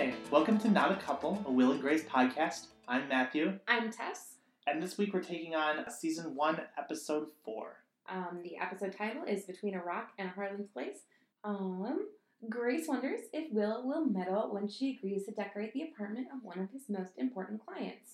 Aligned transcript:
Hi, 0.00 0.14
welcome 0.30 0.56
to 0.60 0.70
Not 0.70 0.92
a 0.92 0.96
Couple, 0.96 1.44
a 1.46 1.52
Will 1.52 1.72
and 1.72 1.80
Grace 1.82 2.04
podcast. 2.04 2.68
I'm 2.88 3.06
Matthew, 3.06 3.58
I'm 3.68 3.92
Tess. 3.92 4.36
and 4.66 4.82
this 4.82 4.96
week 4.96 5.12
we're 5.12 5.20
taking 5.20 5.54
on 5.54 5.84
season 5.90 6.34
one, 6.34 6.58
episode 6.78 7.26
four. 7.44 7.76
Um, 8.08 8.40
the 8.42 8.56
episode 8.56 8.96
title 8.96 9.24
is 9.24 9.44
Between 9.44 9.74
a 9.74 9.84
Rock 9.84 10.12
and 10.16 10.30
a 10.30 10.32
Harlan's 10.32 10.70
Place. 10.72 11.00
Um, 11.44 12.06
Grace 12.48 12.88
wonders 12.88 13.20
if 13.34 13.52
Will 13.52 13.86
will 13.86 14.06
meddle 14.06 14.48
when 14.50 14.68
she 14.68 14.96
agrees 14.96 15.26
to 15.26 15.32
decorate 15.32 15.74
the 15.74 15.82
apartment 15.82 16.28
of 16.34 16.42
one 16.42 16.60
of 16.60 16.70
his 16.70 16.88
most 16.88 17.12
important 17.18 17.60
clients. 17.66 18.12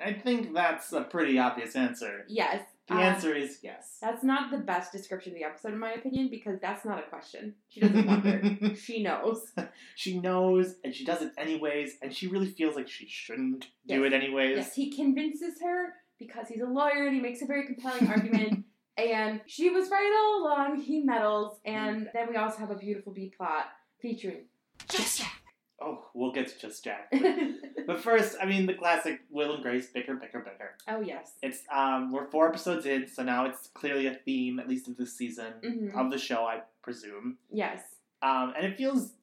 I 0.00 0.12
think 0.12 0.54
that's 0.54 0.92
a 0.92 1.00
pretty 1.00 1.36
obvious 1.36 1.74
answer. 1.74 2.26
Yes. 2.28 2.62
The 2.88 2.94
uh, 2.94 3.00
answer 3.00 3.34
is 3.34 3.58
yes. 3.62 3.98
That's 4.00 4.24
not 4.24 4.50
the 4.50 4.58
best 4.58 4.92
description 4.92 5.32
of 5.32 5.38
the 5.38 5.44
episode, 5.44 5.74
in 5.74 5.78
my 5.78 5.92
opinion, 5.92 6.28
because 6.30 6.58
that's 6.60 6.84
not 6.84 6.98
a 6.98 7.02
question. 7.02 7.54
She 7.68 7.80
doesn't 7.80 8.06
wonder. 8.06 8.74
she 8.80 9.02
knows. 9.02 9.52
she 9.94 10.18
knows, 10.18 10.76
and 10.84 10.94
she 10.94 11.04
does 11.04 11.22
it 11.22 11.32
anyways, 11.36 11.98
and 12.02 12.14
she 12.14 12.28
really 12.28 12.50
feels 12.50 12.76
like 12.76 12.88
she 12.88 13.06
shouldn't 13.06 13.68
do 13.86 14.04
it 14.04 14.12
anyways. 14.12 14.56
Yes, 14.56 14.74
he 14.74 14.90
convinces 14.90 15.60
her 15.62 15.94
because 16.18 16.48
he's 16.48 16.62
a 16.62 16.66
lawyer 16.66 17.06
and 17.06 17.14
he 17.14 17.20
makes 17.20 17.42
a 17.42 17.46
very 17.46 17.66
compelling 17.66 18.08
argument. 18.08 18.64
And 18.98 19.42
she 19.46 19.70
was 19.70 19.88
right 19.90 20.12
all 20.18 20.42
along. 20.42 20.80
He 20.80 21.04
meddles, 21.04 21.60
and 21.64 22.10
then 22.12 22.28
we 22.28 22.34
also 22.34 22.58
have 22.58 22.72
a 22.72 22.74
beautiful 22.74 23.12
B 23.12 23.32
plot 23.36 23.66
featuring 24.00 24.46
Just 24.88 25.22
Oh, 25.80 26.06
we'll 26.12 26.32
get 26.32 26.48
to 26.48 26.58
just 26.58 26.82
Jack. 26.84 27.12
But 27.86 28.00
first, 28.00 28.36
I 28.42 28.44
mean, 28.44 28.66
the 28.66 28.74
classic 28.74 29.20
Will 29.30 29.54
and 29.54 29.62
Grace 29.62 29.86
bicker, 29.86 30.14
bicker, 30.14 30.40
bicker. 30.40 30.74
oh 30.88 31.00
yes. 31.00 31.32
It's 31.42 31.62
um, 31.72 32.12
we're 32.12 32.26
four 32.30 32.46
episodes 32.48 32.84
in, 32.84 33.06
so 33.08 33.22
now 33.22 33.46
it's 33.46 33.68
clearly 33.68 34.06
a 34.08 34.14
theme, 34.14 34.58
at 34.60 34.68
least 34.68 34.88
of 34.88 34.96
this 34.98 35.16
season 35.16 35.54
Mhm. 35.64 35.94
of 35.96 36.10
the 36.10 36.18
show, 36.18 36.44
I 36.44 36.60
presume. 36.82 37.38
Yes. 37.50 37.80
Um, 38.20 38.52
and 38.56 38.66
it 38.66 38.76
feels 38.76 39.14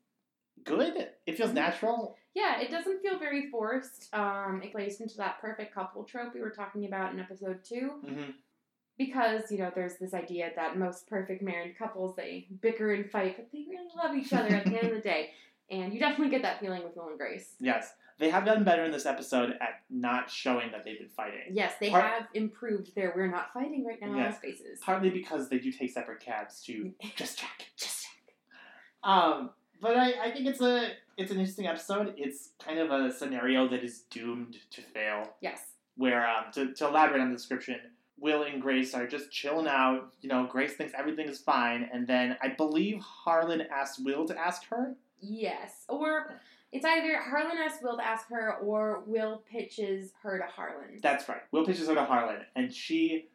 good. 0.63 1.09
It 1.27 1.37
feels 1.37 1.51
Mhm. 1.51 1.55
natural. 1.55 2.17
Yeah, 2.33 2.59
it 2.59 2.71
doesn't 2.71 3.01
feel 3.03 3.19
very 3.19 3.49
forced. 3.51 4.11
Um, 4.15 4.61
it 4.63 4.71
plays 4.71 4.99
into 4.99 5.17
that 5.17 5.39
perfect 5.39 5.73
couple 5.73 6.03
trope 6.03 6.33
we 6.33 6.41
were 6.41 6.49
talking 6.49 6.85
about 6.85 7.13
in 7.13 7.19
episode 7.19 7.63
two. 7.63 7.89
hmm 8.03 8.31
Because, 8.97 9.51
you 9.51 9.57
know, 9.59 9.71
there's 9.75 9.97
this 9.97 10.13
idea 10.13 10.51
that 10.55 10.77
most 10.77 11.07
perfect 11.07 11.41
married 11.43 11.77
couples, 11.77 12.15
they 12.15 12.47
bicker 12.61 12.93
and 12.93 13.11
fight, 13.11 13.35
but 13.35 13.51
they 13.51 13.65
really 13.69 13.89
love 13.95 14.15
each 14.15 14.31
other 14.33 14.55
at 14.55 14.63
the 14.65 14.77
end 14.77 14.87
of 14.87 14.95
the 14.95 15.01
day. 15.01 15.31
And 15.69 15.93
you 15.93 15.99
definitely 15.99 16.29
get 16.29 16.41
that 16.43 16.59
feeling 16.59 16.83
with 16.83 16.95
Will 16.95 17.07
and 17.09 17.17
Grace. 17.17 17.55
Yes, 17.59 17.91
they 18.19 18.29
have 18.29 18.45
gotten 18.45 18.63
better 18.63 18.83
in 18.85 18.91
this 18.91 19.05
episode 19.05 19.51
at 19.61 19.81
not 19.89 20.29
showing 20.29 20.71
that 20.71 20.83
they've 20.85 20.99
been 20.99 21.09
fighting. 21.09 21.41
Yes, 21.51 21.73
they 21.79 21.89
Part- 21.89 22.05
have 22.05 22.27
improved 22.33 22.93
their 22.95 23.13
we're 23.15 23.27
not 23.27 23.51
fighting 23.53 23.83
right 23.85 23.99
now 24.01 24.15
Yes. 24.15 24.37
faces. 24.39 24.79
Partly 24.81 25.09
because 25.09 25.49
they 25.49 25.57
do 25.59 25.71
take 25.71 25.91
separate 25.91 26.19
cabs 26.19 26.61
to 26.65 26.93
just 27.15 27.39
check, 27.39 27.65
Just 27.77 28.03
Jack. 28.03 29.09
Um, 29.11 29.49
but 29.81 29.97
I, 29.97 30.27
I 30.27 30.31
think 30.31 30.47
it's 30.47 30.61
a 30.61 30.91
it's 31.17 31.31
an 31.31 31.37
interesting 31.39 31.67
episode. 31.67 32.13
It's 32.17 32.49
kind 32.63 32.79
of 32.79 32.91
a 32.91 33.11
scenario 33.11 33.67
that 33.69 33.83
is 33.83 34.01
doomed 34.09 34.57
to 34.71 34.81
fail. 34.81 35.33
Yes. 35.41 35.59
Where 35.97 36.27
um, 36.27 36.45
to, 36.53 36.73
to 36.73 36.87
elaborate 36.87 37.21
on 37.21 37.29
the 37.31 37.37
description, 37.37 37.77
Will 38.19 38.43
and 38.43 38.61
Grace 38.61 38.93
are 38.93 39.07
just 39.07 39.31
chilling 39.31 39.67
out. 39.67 40.11
You 40.21 40.29
know, 40.29 40.45
Grace 40.49 40.73
thinks 40.73 40.93
everything 40.97 41.27
is 41.29 41.39
fine, 41.39 41.89
and 41.93 42.05
then 42.05 42.35
I 42.41 42.49
believe 42.49 42.99
Harlan 43.01 43.61
asks 43.71 43.99
Will 43.99 44.25
to 44.27 44.37
ask 44.37 44.65
her. 44.69 44.95
Yes. 45.27 45.85
Or 45.89 46.39
it's 46.71 46.85
either 46.85 47.17
Harlan 47.21 47.57
asks 47.57 47.81
Will 47.83 47.97
to 47.97 48.05
ask 48.05 48.29
her 48.29 48.55
or 48.57 49.03
Will 49.05 49.43
pitches 49.49 50.11
her 50.23 50.37
to 50.37 50.45
Harlan. 50.45 50.99
That's 51.01 51.27
right. 51.29 51.41
Will 51.51 51.65
pitches 51.65 51.87
her 51.87 51.95
to 51.95 52.05
Harlan, 52.05 52.41
and 52.55 52.73
she 52.73 53.29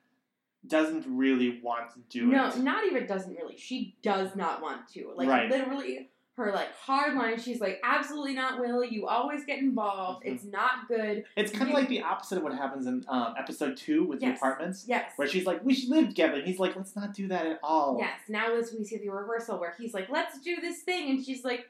doesn't 0.67 1.07
really 1.09 1.61
want 1.63 1.91
to 1.95 2.01
do 2.11 2.27
no, 2.27 2.49
it. 2.49 2.57
No, 2.57 2.63
not 2.63 2.85
even 2.87 3.07
doesn't 3.07 3.35
really. 3.35 3.57
She 3.57 3.97
does 4.03 4.37
not 4.37 4.61
want 4.61 4.89
to. 4.95 5.13
Like 5.17 5.29
Right. 5.29 5.51
literally 5.51 6.11
her 6.37 6.53
like 6.53 6.75
hard 6.75 7.15
line, 7.17 7.39
she's 7.39 7.61
like, 7.61 7.81
absolutely 7.85 8.35
not 8.35 8.61
Will, 8.61 8.83
you 8.85 9.07
always 9.07 9.45
get 9.45 9.59
involved. 9.59 10.25
Mhm. 10.25 10.33
It's 10.35 10.45
not 10.45 10.89
good. 10.89 11.25
It's 11.37 11.51
kind 11.53 11.69
of 11.71 11.75
like 11.75 11.89
the 11.89 12.03
opposite 12.03 12.39
of 12.39 12.45
what 12.45 12.55
happens 12.55 12.87
in 12.87 13.05
um, 13.09 13.35
episode 13.39 13.77
two 13.77 14.05
with 14.05 14.21
the 14.21 14.33
apartments, 14.35 14.85
Yes. 14.87 15.13
where 15.17 15.29
she's 15.29 15.45
like, 15.47 15.63
"We 15.65 15.75
should 15.75 15.91
live 15.91 16.09
together," 16.09 16.35
and 16.39 16.47
he's 16.47 16.59
like, 16.59 16.77
"Let's 16.77 16.97
not 16.97 17.13
do 17.15 17.29
that 17.29 17.47
at 17.47 17.59
all." 17.63 17.99
Yes. 17.99 18.21
Now 18.29 18.55
this 18.55 18.73
we 18.73 18.85
see 18.85 18.97
the 18.99 19.11
reversal 19.11 19.59
where 19.59 19.75
he's 19.79 19.93
like, 19.93 20.09
let's 20.09 20.39
do 20.41 20.61
this 20.61 20.83
thing 20.83 21.11
and 21.11 21.25
she's 21.25 21.45
like, 21.45 21.69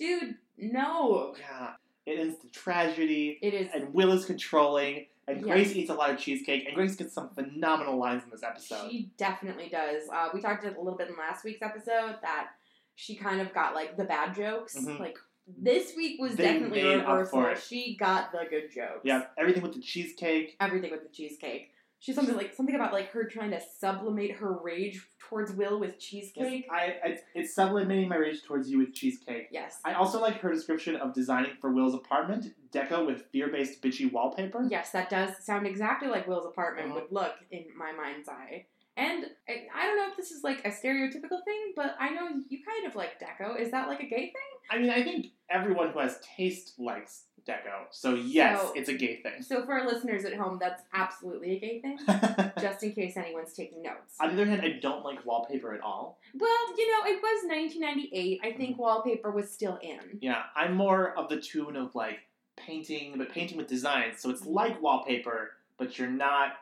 dude, 0.00 0.34
no. 0.58 1.34
Yeah. 1.38 1.74
It 2.06 2.18
ends 2.18 2.38
the 2.42 2.48
tragedy, 2.48 3.38
It 3.42 3.54
is 3.54 3.68
and 3.72 3.94
Will 3.94 4.10
is 4.12 4.24
controlling, 4.24 5.06
and 5.28 5.36
Yes. 5.38 5.46
Grace 5.46 5.76
eats 5.76 5.90
a 5.90 5.94
lot 5.94 6.10
of 6.10 6.18
cheesecake, 6.18 6.64
and 6.66 6.74
Grace 6.74 6.96
gets 6.96 7.12
some 7.12 7.28
phenomenal 7.30 7.98
lines 7.98 8.24
in 8.24 8.30
this 8.30 8.42
episode. 8.42 8.90
She 8.90 9.10
definitely 9.16 9.68
does. 9.68 10.08
Uh, 10.12 10.30
we 10.34 10.40
talked 10.40 10.64
a 10.64 10.68
little 10.68 10.96
bit 10.96 11.08
in 11.08 11.16
last 11.16 11.44
week's 11.44 11.62
episode 11.62 12.16
that 12.22 12.48
she 12.96 13.14
kind 13.14 13.40
of 13.40 13.52
got 13.54 13.74
like 13.74 13.96
the 13.96 14.04
bad 14.04 14.34
jokes. 14.34 14.76
Mhm. 14.76 14.98
Like 14.98 15.18
this 15.46 15.94
week 15.96 16.20
was 16.20 16.36
They 16.36 16.44
definitely 16.44 16.82
made 16.82 16.98
a 17.00 17.04
for 17.26 17.42
reversal. 17.42 17.54
She 17.68 17.96
got 17.96 18.32
the 18.32 18.44
good 18.48 18.70
jokes. 18.72 19.00
yeah, 19.04 19.26
everything 19.38 19.62
with 19.62 19.74
the 19.74 19.80
cheesecake. 19.80 20.56
Everything 20.60 20.90
with 20.90 21.02
the 21.02 21.08
cheesecake. 21.10 21.72
She's 22.00 22.14
something 22.14 22.34
like 22.34 22.54
something 22.54 22.74
about 22.74 22.94
like 22.94 23.10
her 23.12 23.24
trying 23.24 23.50
to 23.50 23.60
sublimate 23.78 24.32
her 24.36 24.58
rage 24.62 25.06
towards 25.18 25.52
Will 25.52 25.78
with 25.78 25.90
Yes, 25.92 26.02
cheesecake. 26.02 26.66
I, 26.72 26.96
I, 27.04 27.18
it's 27.34 27.54
sublimating 27.54 28.08
my 28.08 28.16
rage 28.16 28.42
towards 28.42 28.70
you 28.70 28.78
with 28.78 28.94
cheesecake. 28.94 29.48
Yes. 29.50 29.78
I 29.84 29.92
also 29.92 30.18
like 30.20 30.40
her 30.40 30.50
description 30.50 30.96
of 30.96 31.12
designing 31.12 31.52
for 31.60 31.70
Will's 31.72 31.94
apartment, 31.94 32.46
deco 32.72 33.06
with 33.06 33.24
fear-based 33.32 33.82
bitchy 33.82 34.10
wallpaper. 34.10 34.66
Yes, 34.70 34.90
that 34.92 35.10
does 35.10 35.30
sound 35.44 35.66
exactly 35.66 36.08
like 36.08 36.26
Will's 36.26 36.46
apartment 36.46 36.88
Uh-huh. 36.90 37.00
would 37.02 37.12
look 37.12 37.34
in 37.50 37.66
my 37.76 37.92
mind's 37.92 38.28
eye. 38.30 38.64
And 38.96 39.26
I, 39.48 39.66
I 39.74 39.86
don't 39.86 39.96
know 39.98 40.08
if 40.10 40.16
this 40.16 40.30
is 40.30 40.42
like 40.42 40.64
a 40.64 40.70
stereotypical 40.70 41.44
thing, 41.44 41.72
but 41.76 41.96
I 42.00 42.10
know 42.10 42.28
you 42.48 42.58
kind 42.64 42.86
of 42.86 42.96
like 42.96 43.20
deco. 43.20 43.58
Is 43.60 43.70
that 43.72 43.88
like 43.88 44.00
a 44.00 44.06
gay 44.06 44.32
thing? 44.32 44.32
I 44.70 44.78
mean, 44.78 44.90
I 44.90 45.02
think 45.04 45.26
everyone 45.50 45.90
who 45.90 45.98
has 46.00 46.18
taste 46.36 46.74
likes 46.78 47.24
deco. 47.46 47.86
So 47.90 48.14
yes, 48.14 48.60
So- 48.60 48.72
it's 48.74 48.88
a 48.88 48.94
gay 48.94 49.16
thing. 49.16 49.42
So 49.42 49.64
for 49.64 49.72
our 49.72 49.86
listeners 49.86 50.24
at 50.24 50.34
home, 50.34 50.58
that's 50.60 50.82
absolutely 50.92 51.56
a 51.56 51.60
gay 51.60 51.80
thing. 51.80 51.98
just 52.60 52.82
in 52.82 52.92
case 52.92 53.16
anyone's 53.16 53.52
taking 53.52 53.82
notes. 53.82 54.16
On 54.20 54.28
the 54.28 54.42
other 54.42 54.50
hand, 54.50 54.62
I 54.62 54.78
don't 54.80 55.04
like 55.04 55.24
wallpaper 55.24 55.74
at 55.74 55.80
all. 55.80 56.18
Well, 56.34 56.76
you 56.76 56.86
know, 56.90 57.10
it 57.10 57.22
was 57.22 57.44
1998. 57.48 58.40
I 58.42 58.52
think 58.52 58.72
mm-hmm. 58.72 58.82
wallpaper 58.82 59.30
was 59.30 59.50
still 59.50 59.78
in. 59.82 60.18
Yeah, 60.20 60.42
I'm 60.54 60.74
more 60.74 61.16
of 61.18 61.28
the 61.28 61.40
tune 61.40 61.76
of 61.76 61.94
like 61.94 62.20
painting, 62.56 63.14
but 63.16 63.30
painting 63.30 63.56
with 63.56 63.66
designs. 63.66 64.20
So 64.20 64.30
it's 64.30 64.42
mm-hmm. 64.42 64.52
like 64.52 64.82
wallpaper, 64.82 65.52
but 65.78 65.98
you're 65.98 66.08
not 66.08 66.54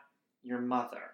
your 0.43 0.59
mother 0.59 1.11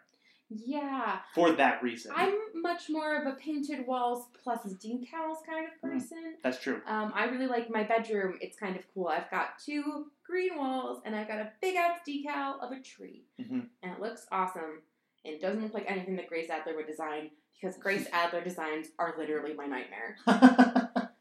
Yeah, 0.57 1.19
for 1.33 1.51
that 1.53 1.83
reason. 1.83 2.11
I'm 2.15 2.33
much 2.61 2.89
more 2.89 3.19
of 3.19 3.27
a 3.27 3.35
painted 3.35 3.85
walls 3.85 4.27
plus 4.41 4.59
decals 4.75 5.37
kind 5.45 5.65
of 5.67 5.73
Mm. 5.81 5.93
person. 5.93 6.35
That's 6.43 6.59
true. 6.61 6.81
Um, 6.87 7.11
I 7.13 7.25
really 7.25 7.47
like 7.47 7.69
my 7.69 7.83
bedroom. 7.83 8.37
It's 8.41 8.57
kind 8.57 8.75
of 8.77 8.83
cool. 8.93 9.07
I've 9.07 9.29
got 9.29 9.59
two 9.59 10.11
green 10.25 10.57
walls 10.57 11.01
and 11.05 11.15
I've 11.15 11.27
got 11.27 11.39
a 11.39 11.51
big 11.61 11.75
ass 11.75 11.99
decal 12.07 12.59
of 12.61 12.71
a 12.71 12.79
tree, 12.79 13.25
Mhm. 13.39 13.67
and 13.83 13.91
it 13.93 13.99
looks 13.99 14.27
awesome. 14.31 14.81
It 15.23 15.41
doesn't 15.41 15.61
look 15.63 15.73
like 15.73 15.89
anything 15.91 16.15
that 16.17 16.27
Grace 16.27 16.49
Adler 16.49 16.75
would 16.75 16.87
design 16.87 17.31
because 17.53 17.77
Grace 17.85 18.07
Adler 18.13 18.41
designs 18.41 18.87
are 18.99 19.15
literally 19.17 19.53
my 19.53 19.65
nightmare. 19.65 20.17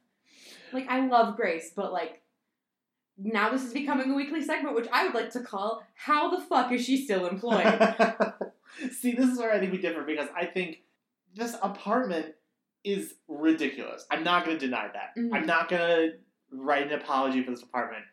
Like 0.72 0.88
I 0.88 1.06
love 1.06 1.36
Grace, 1.36 1.70
but 1.74 1.92
like 1.92 2.20
now 3.16 3.50
this 3.50 3.62
is 3.64 3.72
becoming 3.72 4.10
a 4.10 4.14
weekly 4.14 4.42
segment, 4.42 4.74
which 4.74 4.88
I 4.92 5.04
would 5.04 5.14
like 5.14 5.30
to 5.30 5.40
call 5.40 5.84
"How 5.94 6.28
the 6.34 6.40
fuck 6.42 6.72
is 6.72 6.84
she 6.84 6.96
still 7.04 7.26
employed?" 7.26 7.64
See, 8.92 9.12
this 9.12 9.30
is 9.30 9.38
where 9.38 9.52
I 9.52 9.58
think 9.60 9.72
we 9.72 9.78
differ 9.78 10.02
because 10.02 10.28
I 10.36 10.46
think 10.46 10.78
this 11.34 11.56
apartment 11.62 12.34
is 12.84 13.14
ridiculous. 13.28 14.04
I'm 14.10 14.24
not 14.24 14.44
going 14.44 14.58
to 14.58 14.66
deny 14.66 14.88
that. 14.92 15.18
Mhm. 15.20 15.34
I'm 15.34 15.46
not 15.46 15.68
going 15.68 15.80
to 16.10 16.12
write 16.52 16.86
an 16.86 16.92
apology 17.00 17.42
for 17.42 17.50
this 17.50 17.62
apartment. 17.62 18.04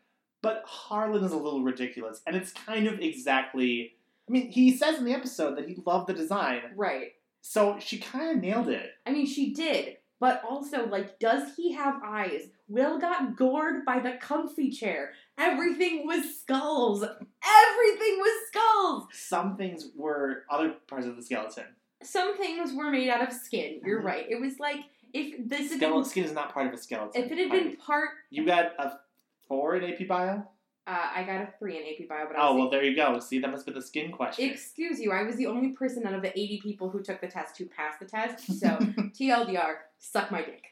But 0.41 0.63
Harlan 0.65 1.23
is 1.23 1.33
a 1.33 1.37
little 1.37 1.61
ridiculous, 1.61 2.21
and 2.25 2.35
it's 2.35 2.51
kind 2.51 2.87
of 2.87 2.99
exactly. 2.99 3.93
I 4.27 4.31
mean, 4.31 4.49
he 4.49 4.75
says 4.75 4.97
in 4.97 5.05
the 5.05 5.13
episode 5.13 5.55
that 5.57 5.67
he 5.67 5.77
loved 5.85 6.07
the 6.07 6.13
design, 6.13 6.61
right. 6.75 7.09
so 7.41 7.77
she 7.79 7.99
kind 7.99 8.31
of 8.31 8.37
nailed 8.37 8.69
it. 8.69 8.91
I 9.05 9.11
mean, 9.11 9.25
she 9.27 9.53
did, 9.53 9.97
but 10.21 10.41
also 10.49 10.85
like, 10.87 11.19
does 11.19 11.55
he 11.57 11.73
have 11.73 11.95
eyes? 12.05 12.43
Will 12.69 12.97
got 12.99 13.35
gored 13.35 13.83
by 13.85 13.99
the 13.99 14.13
comfy 14.21 14.69
chair. 14.69 15.11
Everything 15.37 16.07
was 16.07 16.39
skulls. 16.39 17.03
Everything 17.03 18.17
was 18.19 18.47
skulls. 18.47 19.07
Some 19.11 19.57
things 19.57 19.89
were 19.95 20.43
other 20.49 20.75
parts 20.87 21.05
of 21.07 21.17
the 21.17 21.23
skeleton. 21.23 21.65
Some 22.03 22.37
things 22.37 22.71
were 22.73 22.89
made 22.89 23.09
out 23.09 23.21
of 23.27 23.33
skin. 23.33 23.81
You're 23.83 24.01
Mhm. 24.01 24.05
right. 24.05 24.25
It 24.29 24.39
was 24.39 24.59
like 24.59 24.79
if 25.13 25.49
this 25.49 25.71
Skeleton 25.71 26.01
been, 26.01 26.05
skin 26.09 26.23
is 26.23 26.31
not 26.33 26.53
part 26.53 26.67
of 26.67 26.73
a 26.73 26.77
skeleton. 26.77 27.21
if 27.21 27.29
it 27.31 27.37
had 27.37 27.51
been 27.51 27.75
part. 27.75 28.11
you 28.29 28.45
got 28.45 28.73
a 28.79 28.99
four 29.47 29.75
in 29.75 29.83
AP 29.83 30.05
Bio. 30.07 30.47
Uh, 30.87 31.09
I 31.15 31.23
got 31.23 31.41
a 31.41 31.49
three 31.59 31.77
in 31.77 31.83
AP 31.83 32.09
Bio, 32.09 32.25
but 32.27 32.35
I 32.37 32.47
Oh 32.47 32.55
well, 32.55 32.69
there 32.69 32.83
you 32.83 32.95
go. 32.95 33.19
See, 33.19 33.39
that 33.39 33.51
must 33.51 33.65
be 33.67 33.71
the 33.71 33.81
skin 33.81 34.11
question. 34.11 34.49
Excuse 34.49 34.99
you, 34.99 35.11
I 35.11 35.21
was 35.23 35.35
the 35.35 35.45
only 35.45 35.69
person 35.73 36.05
out 36.07 36.13
of 36.13 36.21
the 36.23 36.29
80 36.37 36.59
people 36.61 36.89
who 36.89 37.01
took 37.03 37.21
the 37.21 37.27
test 37.27 37.57
who 37.57 37.65
passed 37.67 37.99
the 37.99 38.05
test. 38.05 38.45
So, 38.59 38.67
TLDR, 38.69 39.73
suck 39.99 40.31
my 40.31 40.41
dick. 40.41 40.63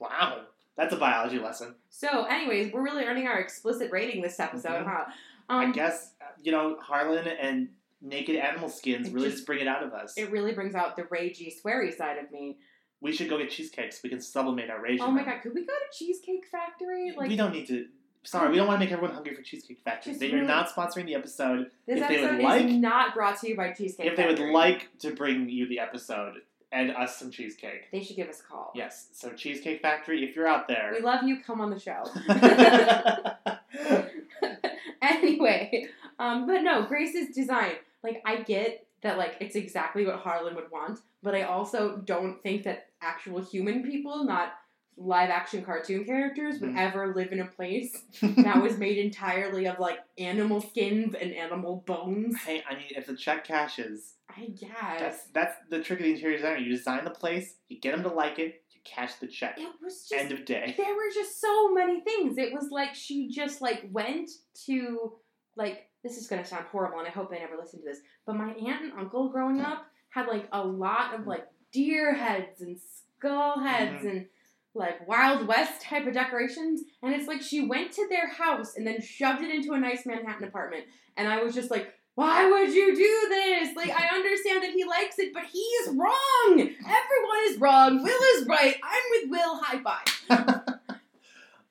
wow, 0.00 0.40
that's 0.76 0.92
a 0.92 0.96
biology 0.96 1.38
lesson. 1.38 1.74
So, 1.90 2.24
anyways, 2.24 2.72
we're 2.72 2.82
really 2.82 3.04
earning 3.04 3.26
our 3.28 3.38
explicit 3.38 3.90
rating 3.92 4.20
this 4.22 4.40
episode, 4.40 4.84
Mhm. 4.84 4.86
huh? 4.86 5.04
I 5.48 5.64
Um, 5.64 5.72
guess 5.72 6.14
uh, 6.20 6.24
you 6.42 6.52
know 6.52 6.76
Harlan 6.80 7.26
and 7.28 7.68
naked 8.02 8.36
animal 8.36 8.68
skins 8.68 9.10
really 9.10 9.26
just- 9.26 9.38
just 9.38 9.46
bring 9.46 9.60
it 9.60 9.68
out 9.68 9.82
of 9.82 9.92
us. 9.92 10.16
it 10.16 10.30
really 10.30 10.52
brings 10.54 10.74
out 10.74 10.96
the 10.96 11.02
ragey, 11.04 11.52
sweary 11.62 11.94
side 11.94 12.18
of 12.18 12.30
me. 12.32 12.58
We 13.02 13.12
should 13.12 13.28
go 13.28 13.38
get 13.38 13.50
cheesecakes. 13.50 14.02
We 14.02 14.10
can 14.10 14.20
sublimate 14.20 14.70
our 14.70 14.80
rage. 14.82 15.00
Oh 15.00 15.10
my 15.10 15.22
god, 15.24 15.40
could 15.42 15.54
we 15.54 15.64
go 15.64 15.72
to 15.72 15.98
Cheesecake 15.98 16.46
Factory? 16.46 17.12
Like 17.16 17.28
we 17.28 17.36
don't 17.36 17.52
need 17.52 17.66
to. 17.68 17.86
Sorry, 18.22 18.50
we 18.50 18.56
don't 18.56 18.66
want 18.66 18.78
to 18.80 18.84
make 18.84 18.92
everyone 18.92 19.14
hungry 19.14 19.34
for 19.34 19.42
Cheesecake 19.42 19.80
Factory. 19.80 20.12
Just 20.12 20.20
They 20.20 20.32
are 20.32 20.42
not 20.42 20.68
sponsoring 20.68 21.06
the 21.06 21.14
episode. 21.14 21.70
this 21.86 22.00
if 22.00 22.08
they 22.08 22.20
would 22.22 22.40
like- 22.42 22.64
is 22.66 22.74
not 22.76 23.14
brought 23.14 23.40
to 23.40 23.48
you 23.48 23.56
by 23.56 23.72
Cheesecake 23.72 24.06
if 24.06 24.16
they 24.16 24.26
would 24.26 24.38
like 24.38 24.88
to 24.98 25.14
bring 25.14 25.48
you 25.48 25.66
the 25.66 25.78
episode 25.78 26.42
and 26.72 26.90
us 26.92 27.18
some 27.18 27.30
cheesecake, 27.30 27.90
they 27.90 28.02
should 28.02 28.14
give 28.16 28.28
us 28.28 28.40
a 28.40 28.44
call. 28.44 28.72
yes. 28.76 29.08
So 29.12 29.30
Cheesecake 29.30 29.80
Factory, 29.82 30.22
if 30.22 30.36
you're 30.36 30.46
out 30.46 30.68
there, 30.68 30.92
We 30.94 31.00
love 31.02 31.24
you. 31.24 31.40
Come 31.40 31.60
on 31.60 31.70
the 31.70 31.80
show. 31.80 32.04
anyway, 35.02 35.86
um, 36.18 36.46
but 36.46 36.62
no, 36.62 36.84
Grace's 36.86 37.34
design. 37.34 37.72
Like, 38.02 38.22
I 38.24 38.42
get 38.42 38.86
that, 39.02 39.18
like, 39.18 39.36
it's 39.40 39.56
exactly 39.56 40.06
what 40.06 40.16
Harlan 40.16 40.54
would 40.54 40.70
want, 40.70 41.00
but 41.22 41.34
I 41.34 41.42
also 41.42 41.96
don't 41.98 42.42
think 42.42 42.62
that 42.64 42.86
actual 43.02 43.40
human 43.42 43.82
people, 43.82 44.24
not 44.24 44.52
live 45.00 45.30
action 45.30 45.64
cartoon 45.64 46.04
characters, 46.04 46.60
would 46.60 46.70
Mhm. 46.70 46.78
ever 46.78 47.14
live 47.14 47.32
in 47.32 47.40
a 47.40 47.46
place 47.46 48.02
that 48.20 48.60
was 48.62 48.76
made 48.78 48.98
entirely 48.98 49.66
of, 49.66 49.78
like, 49.78 49.98
animal 50.18 50.60
skins 50.60 51.14
and 51.14 51.32
animal 51.32 51.82
bones. 51.86 52.36
hey, 52.42 52.62
I 52.68 52.74
mean, 52.74 52.84
if 52.90 53.06
the 53.06 53.16
check 53.16 53.44
cashes, 53.44 54.14
I 54.28 54.46
guess. 54.60 55.26
that's 55.32 55.56
the 55.70 55.82
trick 55.82 56.00
of 56.00 56.04
the 56.04 56.12
interior 56.12 56.36
designer. 56.36 56.58
You 56.58 56.70
design 56.70 57.04
the 57.04 57.10
place, 57.10 57.56
you 57.68 57.80
get 57.80 57.92
them 57.92 58.02
to 58.02 58.10
like 58.10 58.38
it, 58.38 58.62
you 58.72 58.80
cash 58.84 59.14
the 59.14 59.26
check. 59.26 59.58
It 59.58 59.68
was 59.82 60.06
just 60.08 60.12
End 60.22 60.32
of 60.32 60.44
day. 60.44 60.74
there 60.76 60.94
were 60.94 61.10
just 61.14 61.40
so 61.40 61.72
many 61.72 62.00
things. 62.02 62.36
It 62.36 62.52
was 62.52 62.68
like 62.70 62.94
she 62.94 63.28
just 63.28 63.60
like 63.62 63.88
went 63.90 64.30
to 64.66 65.14
like 65.56 65.88
this 66.02 66.16
is 66.16 66.26
gonna 66.28 66.44
sound 66.44 66.64
horrible, 66.66 66.98
and 66.98 67.08
I 67.08 67.10
hope 67.10 67.30
they 67.30 67.38
never 67.40 67.56
listen 67.58 67.80
to 67.80 67.84
this. 67.86 67.98
But 68.26 68.36
my 68.36 68.52
aunt 68.52 68.84
and 68.84 68.92
uncle 68.98 69.28
growing 69.30 69.60
up 69.60 69.86
had 70.10 70.26
like 70.28 70.46
a 70.52 70.62
lot 70.64 71.14
of 71.14 71.26
like 71.26 71.46
deer 71.72 72.14
heads 72.14 72.60
and 72.62 72.78
skull 72.78 73.58
heads 73.60 74.04
Mhm. 74.04 74.10
and 74.10 74.26
like 74.74 75.06
Wild 75.08 75.46
West 75.46 75.82
type 75.82 76.06
of 76.06 76.14
decorations. 76.14 76.82
And 77.02 77.14
it's 77.14 77.26
like 77.26 77.42
she 77.42 77.66
went 77.66 77.92
to 77.92 78.06
their 78.08 78.28
house 78.28 78.76
and 78.76 78.86
then 78.86 79.00
shoved 79.00 79.42
it 79.42 79.54
into 79.54 79.72
a 79.72 79.80
nice 79.80 80.06
Manhattan 80.06 80.46
apartment. 80.46 80.84
And 81.16 81.28
I 81.28 81.42
was 81.42 81.54
just 81.54 81.70
like, 81.70 81.92
why 82.14 82.48
would 82.48 82.74
you 82.74 82.94
do 82.94 83.28
this? 83.28 83.76
Like, 83.76 83.90
I 83.90 84.14
understand 84.14 84.62
that 84.62 84.72
he 84.72 84.84
likes 84.84 85.18
it, 85.18 85.32
but 85.32 85.44
he's 85.44 85.88
wrong. 85.88 86.58
Everyone 86.58 87.40
is 87.46 87.58
wrong. 87.58 88.02
Will 88.02 88.22
is 88.36 88.46
right. 88.46 88.76
I'm 88.82 89.02
with 89.10 89.30
Will. 89.30 89.56
High 89.62 89.82
five. 89.82 90.78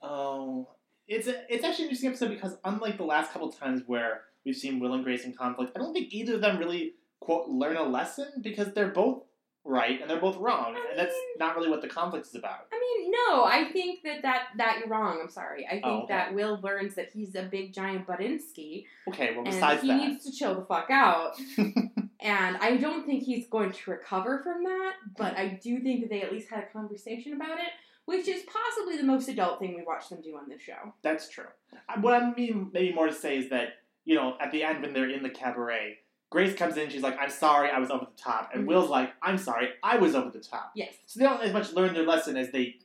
Oh, 0.02 0.70
it's 1.08 1.28
a, 1.28 1.44
it's 1.54 1.64
actually 1.64 1.86
an 1.86 1.90
interesting 1.90 2.10
episode 2.10 2.30
because 2.30 2.58
unlike 2.64 2.98
the 2.98 3.04
last 3.04 3.32
couple 3.32 3.52
times 3.52 3.84
where 3.86 4.22
we've 4.46 4.56
seen 4.56 4.80
Will 4.80 4.94
and 4.94 5.04
Grace 5.04 5.26
in 5.26 5.34
conflict, 5.34 5.74
I 5.76 5.80
don't 5.80 5.94
think 5.94 6.14
either 6.14 6.36
of 6.36 6.42
them 6.42 6.58
really 6.58 6.94
quote 7.20 7.50
learn 7.50 7.78
a 7.78 7.84
lesson 7.84 8.28
because 8.42 8.74
they're 8.74 8.90
both 8.90 9.24
right 9.66 10.02
and 10.02 10.10
they're 10.10 10.20
both 10.22 10.38
wrong, 10.38 10.76
I 10.76 10.90
and 10.92 11.00
that's 11.00 11.14
mean- 11.14 11.38
not 11.40 11.56
really 11.56 11.70
what 11.70 11.82
the 11.82 11.88
conflict 11.88 12.28
is 12.28 12.36
about. 12.36 12.68
I 12.72 12.80
mean, 12.80 13.12
no, 13.12 13.44
I 13.44 13.70
think 13.72 14.04
that 14.04 14.22
that, 14.24 14.44
that 14.58 14.78
you're 14.80 14.88
wrong. 14.90 15.20
I'm 15.22 15.30
sorry. 15.30 15.66
I 15.68 15.72
think 15.74 15.86
Oh, 15.86 15.98
okay. 16.04 16.14
that 16.14 16.34
Will 16.34 16.60
learns 16.64 16.96
that 16.96 17.10
he's 17.14 17.36
a 17.36 17.44
big 17.44 17.74
giant 17.74 18.08
Budinsky 18.08 18.86
Okay, 19.08 19.32
well 19.32 19.40
and 19.46 19.54
besides 19.54 19.82
he 19.82 19.88
that, 19.90 19.98
needs 19.98 20.26
to 20.26 20.32
chill 20.32 20.56
the 20.56 20.66
fuck 20.66 20.90
out. 20.90 21.36
and 21.58 22.58
I 22.58 22.78
don't 22.78 23.06
think 23.06 23.24
he's 23.24 23.48
going 23.48 23.72
to 23.72 23.92
recover 23.92 24.42
from 24.44 24.64
that, 24.64 24.94
but 25.18 25.36
I 25.38 25.60
do 25.62 25.80
think 25.82 26.02
that 26.02 26.10
they 26.10 26.22
at 26.22 26.32
least 26.32 26.50
had 26.50 26.64
a 26.64 26.68
conversation 26.74 27.34
about 27.34 27.60
it, 27.60 27.70
which 28.06 28.28
is 28.28 28.44
possibly 28.44 28.98
the 28.98 29.04
most 29.04 29.28
adult 29.30 29.60
thing 29.60 29.76
we 29.76 29.84
watched 29.84 30.10
them 30.10 30.22
do 30.22 30.36
on 30.38 30.50
this 30.50 30.62
show. 30.62 30.94
that's 31.02 31.30
true. 31.30 31.46
Uh, 31.74 32.00
What 32.02 32.14
I 32.22 32.32
mean, 32.34 32.70
maybe 32.74 32.94
more 32.94 33.08
to 33.08 33.14
say 33.14 33.38
is 33.38 33.50
that 33.50 33.70
you 34.06 34.16
know 34.16 34.36
at 34.42 34.52
the 34.52 34.64
end 34.64 34.82
when 34.82 34.94
they're 34.94 35.10
in 35.10 35.24
the 35.24 35.30
cabaret. 35.30 35.98
Grace 36.30 36.56
comes 36.56 36.78
in, 36.78 36.90
she's 36.90 37.02
like, 37.02 37.18
I'm 37.20 37.30
sorry, 37.32 37.70
I 37.72 37.80
was 37.80 37.90
over 37.90 38.06
the 38.06 38.22
top. 38.22 38.52
And 38.54 38.64
Mhm. 38.64 38.68
Will's 38.68 38.90
like, 38.90 39.14
I'm 39.22 39.38
sorry, 39.38 39.70
I 39.82 39.98
was 39.98 40.14
over 40.16 40.30
the 40.30 40.40
top. 40.40 40.72
Yes. 40.76 40.94
So 41.08 41.20
they 41.20 41.26
don't 41.26 41.42
as 41.42 41.52
much 41.54 41.74
learn 41.74 41.94
their 41.94 42.06
lesson 42.06 42.38
as 42.38 42.52
they 42.52 42.78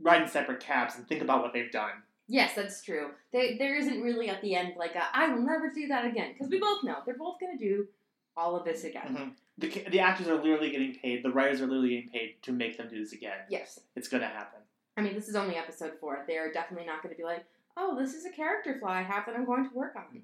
ride 0.00 0.22
in 0.22 0.28
separate 0.28 0.60
cabs 0.60 0.96
and 0.96 1.06
think 1.08 1.20
about 1.22 1.42
what 1.42 1.52
they've 1.52 1.70
done. 1.72 2.02
Yes, 2.28 2.54
that's 2.54 2.82
true. 2.82 3.10
There, 3.32 3.58
there 3.58 3.74
isn't 3.76 4.00
really 4.00 4.28
at 4.28 4.40
the 4.42 4.54
end 4.54 4.74
like 4.76 4.94
a, 4.94 5.04
I 5.12 5.28
will 5.28 5.42
never 5.42 5.70
do 5.70 5.88
that 5.88 6.04
again 6.04 6.32
because 6.32 6.48
we 6.50 6.58
both 6.60 6.84
know 6.84 6.98
they're 7.04 7.16
both 7.18 7.38
gonna 7.40 7.58
do 7.58 7.88
all 8.36 8.56
of 8.56 8.64
this 8.64 8.84
again. 8.84 9.16
Mhm. 9.16 9.36
The, 9.58 9.90
the 9.90 10.00
actors 10.00 10.26
are 10.28 10.34
literally 10.36 10.70
getting 10.70 10.94
paid, 10.94 11.22
the 11.24 11.30
writers 11.30 11.60
are 11.60 11.66
literally 11.66 11.90
getting 11.96 12.10
paid 12.10 12.42
to 12.42 12.52
make 12.52 12.76
them 12.78 12.88
do 12.88 12.98
this 12.98 13.12
again. 13.12 13.38
Yes, 13.48 13.80
It's 13.96 14.08
gonna 14.08 14.26
happen. 14.28 14.60
I 14.96 15.00
mean 15.02 15.14
this 15.14 15.28
is 15.28 15.34
only 15.36 15.56
episode 15.56 15.98
four. 16.00 16.24
They're 16.28 16.52
definitely 16.52 16.86
not 16.86 17.02
gonna 17.02 17.14
be 17.16 17.24
like, 17.24 17.44
oh, 17.76 17.98
this 18.00 18.14
is 18.14 18.24
a 18.24 18.30
character 18.30 18.78
flaw 18.78 18.90
I 18.90 19.02
have 19.02 19.26
that 19.26 19.34
I'm 19.34 19.44
going 19.44 19.68
to 19.68 19.74
work 19.74 19.94
on. 19.96 20.22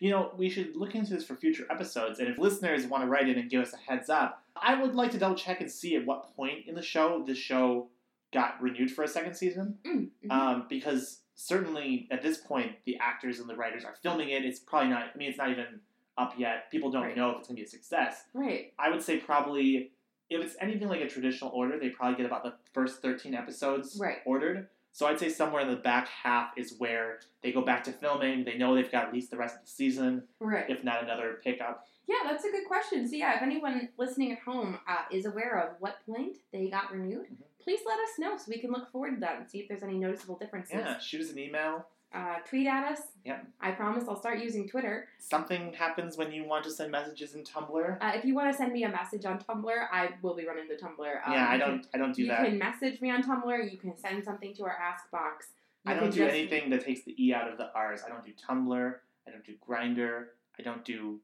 You 0.00 0.10
know, 0.10 0.32
we 0.36 0.50
should 0.50 0.76
look 0.76 0.94
into 0.94 1.14
this 1.14 1.24
for 1.24 1.34
future 1.36 1.66
episodes, 1.70 2.18
and 2.18 2.28
if 2.28 2.38
listeners 2.38 2.86
want 2.86 3.04
to 3.04 3.08
write 3.08 3.28
in 3.28 3.38
and 3.38 3.48
give 3.50 3.62
us 3.62 3.72
a 3.72 3.76
heads 3.76 4.10
up, 4.10 4.42
I 4.56 4.80
would 4.80 4.94
like 4.94 5.10
to 5.12 5.18
double 5.18 5.36
check 5.36 5.60
and 5.60 5.70
see 5.70 5.96
at 5.96 6.04
what 6.04 6.34
point 6.36 6.66
in 6.66 6.74
the 6.74 6.82
show 6.82 7.22
this 7.26 7.38
show 7.38 7.88
got 8.32 8.60
renewed 8.60 8.90
for 8.90 9.02
a 9.04 9.08
second 9.08 9.34
season. 9.34 9.78
Mm, 9.84 10.08
mhm. 10.26 10.30
Um, 10.30 10.66
because 10.68 11.20
certainly 11.34 12.08
at 12.10 12.22
this 12.22 12.38
point, 12.38 12.72
the 12.84 12.98
actors 12.98 13.38
and 13.40 13.48
the 13.48 13.54
writers 13.56 13.84
are 13.84 13.94
filming 14.02 14.30
it. 14.30 14.44
It's 14.44 14.58
probably 14.60 14.90
not, 14.90 15.04
I 15.14 15.18
mean, 15.18 15.28
it's 15.28 15.38
not 15.38 15.50
even 15.50 15.80
up 16.18 16.34
yet. 16.38 16.70
People 16.70 16.90
don't 16.90 17.02
Right. 17.04 17.16
know 17.16 17.30
if 17.30 17.38
it's 17.38 17.48
going 17.48 17.56
to 17.56 17.62
be 17.62 17.66
a 17.66 17.68
success. 17.68 18.24
right. 18.34 18.72
I 18.78 18.90
would 18.90 19.02
say 19.02 19.18
probably, 19.18 19.92
if 20.30 20.42
it's 20.44 20.56
anything 20.60 20.88
like 20.88 21.00
a 21.00 21.08
traditional 21.08 21.50
order, 21.50 21.78
they 21.78 21.88
probably 21.90 22.16
get 22.16 22.26
about 22.26 22.42
the 22.42 22.54
first 22.72 23.00
13 23.02 23.34
episodes 23.34 23.98
Right. 24.00 24.18
ordered. 24.26 24.68
So 24.92 25.06
I'd 25.06 25.18
say 25.18 25.30
somewhere 25.30 25.62
in 25.62 25.70
the 25.70 25.76
back 25.76 26.06
half 26.08 26.50
is 26.56 26.74
where 26.78 27.20
they 27.42 27.50
go 27.50 27.62
back 27.62 27.82
to 27.84 27.92
filming. 27.92 28.44
They 28.44 28.58
know 28.58 28.74
they've 28.74 28.92
got 28.92 29.06
at 29.06 29.12
least 29.12 29.30
the 29.30 29.38
rest 29.38 29.56
of 29.56 29.62
the 29.62 29.70
season, 29.70 30.24
Right. 30.38 30.68
if 30.68 30.84
not 30.84 31.02
another 31.02 31.40
pickup. 31.42 31.86
Yeah, 32.06 32.16
that's 32.24 32.44
a 32.44 32.50
good 32.50 32.66
question. 32.66 33.08
So 33.08 33.16
yeah, 33.16 33.36
if 33.36 33.42
anyone 33.42 33.88
listening 33.96 34.32
at 34.32 34.40
home 34.40 34.78
uh, 34.86 35.04
is 35.10 35.24
aware 35.24 35.58
of 35.58 35.80
what 35.80 36.04
point 36.04 36.36
they 36.52 36.68
got 36.68 36.92
renewed, 36.92 37.26
Mhm. 37.30 37.36
please 37.58 37.80
let 37.86 37.98
us 38.00 38.18
know 38.18 38.36
so 38.36 38.44
we 38.48 38.58
can 38.58 38.70
look 38.70 38.90
forward 38.92 39.14
to 39.14 39.20
that 39.20 39.38
and 39.38 39.48
see 39.48 39.60
if 39.60 39.68
there's 39.68 39.82
any 39.82 39.96
noticeable 39.98 40.36
differences. 40.36 40.74
Yeah, 40.76 40.98
shoot 40.98 41.22
us 41.22 41.30
an 41.30 41.38
email. 41.38 41.86
Uh, 42.14 42.36
tweet 42.46 42.66
at 42.66 42.84
us. 42.92 43.00
Yep. 43.24 43.46
I 43.60 43.70
promise 43.70 44.04
I'll 44.06 44.18
start 44.20 44.38
using 44.38 44.68
Twitter. 44.68 45.08
Something 45.18 45.72
happens 45.72 46.18
when 46.18 46.30
you 46.30 46.44
want 46.44 46.62
to 46.64 46.70
send 46.70 46.90
messages 46.92 47.34
in 47.34 47.42
Tumblr. 47.42 47.96
Uh, 48.02 48.12
if 48.14 48.24
you 48.24 48.34
want 48.34 48.50
to 48.52 48.56
send 48.56 48.72
me 48.72 48.84
a 48.84 48.88
message 48.90 49.24
on 49.24 49.38
Tumblr, 49.38 49.86
I 49.90 50.10
will 50.20 50.34
be 50.36 50.46
running 50.46 50.68
the 50.68 50.74
Tumblr. 50.74 51.26
Um, 51.26 51.32
yeah, 51.32 51.46
I 51.48 51.56
don't. 51.56 51.86
I 51.94 51.98
don't 51.98 52.08
Can, 52.08 52.12
do 52.14 52.22
you 52.22 52.28
that. 52.28 52.44
can 52.44 52.58
message 52.58 53.00
me 53.00 53.10
on 53.10 53.22
Tumblr. 53.22 53.70
You 53.72 53.78
can 53.78 53.96
send 53.96 54.22
something 54.24 54.52
to 54.56 54.64
our 54.64 54.76
Ask 54.76 55.10
box. 55.10 55.46
You 55.86 55.92
I 55.92 55.94
don't 55.94 56.10
do 56.10 56.18
just- 56.18 56.34
anything 56.34 56.68
that 56.70 56.84
takes 56.84 57.02
the 57.04 57.14
e 57.24 57.32
out 57.32 57.50
of 57.50 57.56
the 57.56 57.70
r's. 57.74 58.02
I 58.04 58.10
don't 58.10 58.24
do 58.24 58.32
Tumblr. 58.34 58.94
I 59.26 59.30
don't 59.30 59.44
do 59.44 59.54
Grindr. 59.66 60.26
I 60.58 60.62
don't 60.62 60.84
do 60.84 61.20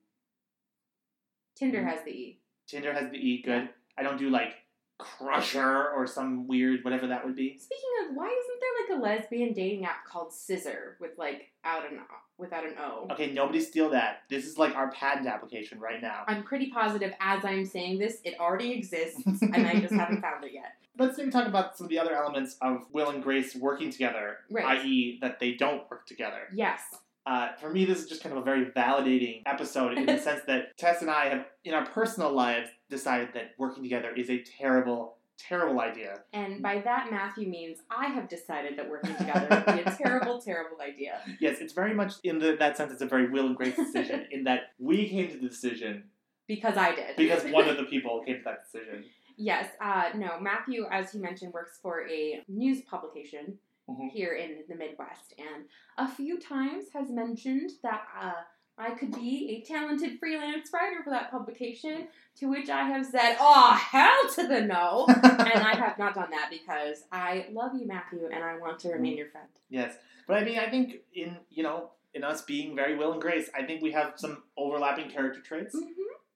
Tinder 1.54 1.80
Mhm. 1.83 1.90
has 1.90 2.02
the 2.04 2.11
E. 2.12 2.40
Tinder. 2.66 2.92
Has 2.95 3.11
the 3.11 3.18
e 3.18 3.42
good. 3.42 3.68
I 3.99 4.02
don't 4.02 4.16
do 4.16 4.30
like 4.30 4.54
Crusher 4.99 5.88
or 5.90 6.07
some 6.07 6.47
weird 6.49 6.85
whatever 6.85 7.07
that 7.07 7.25
would 7.25 7.37
be. 7.37 7.59
Speaking 7.59 7.90
of, 8.11 8.17
why 8.17 8.26
isn't 8.26 8.61
there 8.61 8.97
like 8.97 8.99
a 8.99 9.02
lesbian 9.21 9.52
dating 9.52 9.85
app 9.85 10.05
called 10.05 10.33
Scissor 10.33 10.97
with 11.00 11.12
like 11.19 11.52
out 11.64 11.85
an 11.90 12.00
without 12.37 12.64
an 12.64 12.75
O? 12.78 13.07
Okay, 13.12 13.33
nobody 13.33 13.61
steal 13.61 13.90
that. 13.90 14.23
This 14.28 14.45
is 14.47 14.59
like 14.59 14.75
our 14.75 14.90
patent 14.90 15.26
application 15.26 15.78
right 15.81 16.02
now. 16.02 16.25
I'm 16.26 16.43
pretty 16.43 16.71
positive 16.71 17.12
as 17.21 17.45
I'm 17.45 17.64
saying 17.64 17.99
this, 17.99 18.19
it 18.25 18.38
already 18.40 18.73
exists, 18.73 19.23
and 19.26 19.67
I 19.67 19.78
just 19.81 19.95
haven't 19.95 20.21
found 20.21 20.45
it 20.45 20.52
yet. 20.52 20.73
Let's 20.99 21.17
maybe 21.17 21.31
talk 21.31 21.47
about 21.47 21.76
some 21.78 21.85
of 21.85 21.90
the 21.90 21.99
other 22.00 22.17
elements 22.17 22.57
of 22.61 22.83
Will 22.93 23.11
and 23.11 23.23
Grace 23.23 23.55
working 23.55 23.90
together, 23.90 24.38
Right. 24.50 24.81
i.e., 24.81 25.19
that 25.21 25.38
they 25.38 25.52
don't 25.52 25.88
work 25.88 26.07
together. 26.07 26.49
Yes. 26.52 26.81
Uh, 27.28 27.49
for 27.61 27.68
me, 27.68 27.85
this 27.85 27.99
is 27.99 28.06
just 28.08 28.23
kind 28.23 28.35
of 28.35 28.40
a 28.40 28.44
very 28.44 28.64
validating 28.70 29.42
episode 29.44 29.92
in 29.99 30.06
the 30.06 30.16
sense 30.26 30.40
that 30.47 30.76
Tess 30.78 31.02
and 31.02 31.11
I 31.11 31.28
have, 31.28 31.44
in 31.62 31.75
our 31.75 31.85
personal 31.85 32.32
lives, 32.32 32.70
decided 32.88 33.28
that 33.35 33.50
working 33.58 33.82
together 33.82 34.14
is 34.16 34.30
a 34.30 34.42
terrible, 34.42 35.18
terrible 35.37 35.78
idea. 35.78 36.20
And 36.32 36.62
by 36.62 36.80
that, 36.80 37.08
Matthew 37.11 37.47
means 37.47 37.80
I 37.90 38.06
have 38.06 38.30
decided 38.30 38.78
that 38.78 38.88
working 38.88 39.14
together 39.18 39.47
would 39.50 39.76
be 39.76 39.82
a 39.82 39.94
terrible, 39.94 40.40
terrible 40.40 40.78
idea. 40.80 41.20
Yes, 41.38 41.58
it's 41.61 41.75
very 41.75 41.92
much 41.92 42.14
in 42.25 42.38
the, 42.38 42.56
that 42.58 42.78
sense. 42.78 42.92
It's 42.92 43.02
a 43.02 43.06
very 43.06 43.28
Will 43.28 43.47
and 43.47 43.56
Grace 43.56 43.76
decision 43.76 44.26
in 44.30 44.44
that 44.44 44.73
we 44.78 45.06
came 45.11 45.28
to 45.30 45.37
the 45.37 45.49
decision 45.50 46.04
Because 46.47 46.78
I 46.78 46.94
did. 46.94 47.16
because 47.18 47.44
one 47.52 47.68
of 47.68 47.76
the 47.76 47.85
people 47.85 48.23
came 48.26 48.38
to 48.38 48.44
that 48.44 48.61
decision. 48.64 49.04
Yes, 49.37 49.68
uh, 49.82 50.11
no, 50.16 50.40
Matthew, 50.40 50.87
as 50.90 51.12
he 51.12 51.18
mentioned, 51.18 51.52
works 51.52 51.78
for 51.82 52.08
a 52.08 52.42
news 52.49 52.80
publication 52.90 53.58
Mhm. 53.88 54.11
here 54.11 54.33
in 54.35 54.64
the 54.68 54.75
Midwest, 54.75 55.35
and 55.38 55.64
a 55.97 56.07
few 56.09 56.38
times 56.38 56.87
has 56.92 57.11
mentioned 57.11 57.71
that 57.83 58.02
uh, 58.21 58.33
I 58.76 58.90
could 58.90 59.12
be 59.12 59.50
a 59.57 59.66
talented 59.66 60.18
freelance 60.21 60.71
writer 60.73 61.02
for 61.02 61.11
that 61.11 61.30
publication, 61.30 62.07
to 62.37 62.47
which 62.49 62.68
I 62.68 62.85
have 62.85 63.04
said, 63.07 63.37
oh, 63.40 63.73
hell 63.73 64.28
to 64.35 64.47
the 64.47 64.61
no! 64.61 65.07
and 65.09 65.62
I 65.64 65.75
have 65.75 65.99
not 65.99 66.14
done 66.14 66.30
that 66.30 66.50
because 66.50 67.02
I 67.11 67.47
love 67.50 67.73
you, 67.75 67.87
Matthew, 67.87 68.28
and 68.33 68.45
I 68.45 68.59
want 68.59 68.78
to 68.80 68.90
remain 68.90 69.16
your 69.16 69.30
friend. 69.30 69.49
Yes, 69.71 69.97
but 70.26 70.37
I 70.37 70.45
mean, 70.45 70.59
I 70.59 70.68
think 70.71 70.97
in 71.14 71.37
you 71.50 71.62
know, 71.62 71.90
in 72.14 72.25
us 72.25 72.42
being 72.42 72.76
very 72.76 72.95
Will 72.97 73.12
and 73.12 73.21
Grace, 73.23 73.50
I 73.54 73.62
think 73.64 73.83
we 73.83 73.92
have 73.92 74.14
some 74.16 74.42
overlapping 74.57 75.11
character 75.11 75.40
traits. 75.40 75.75
hmm 75.75 75.85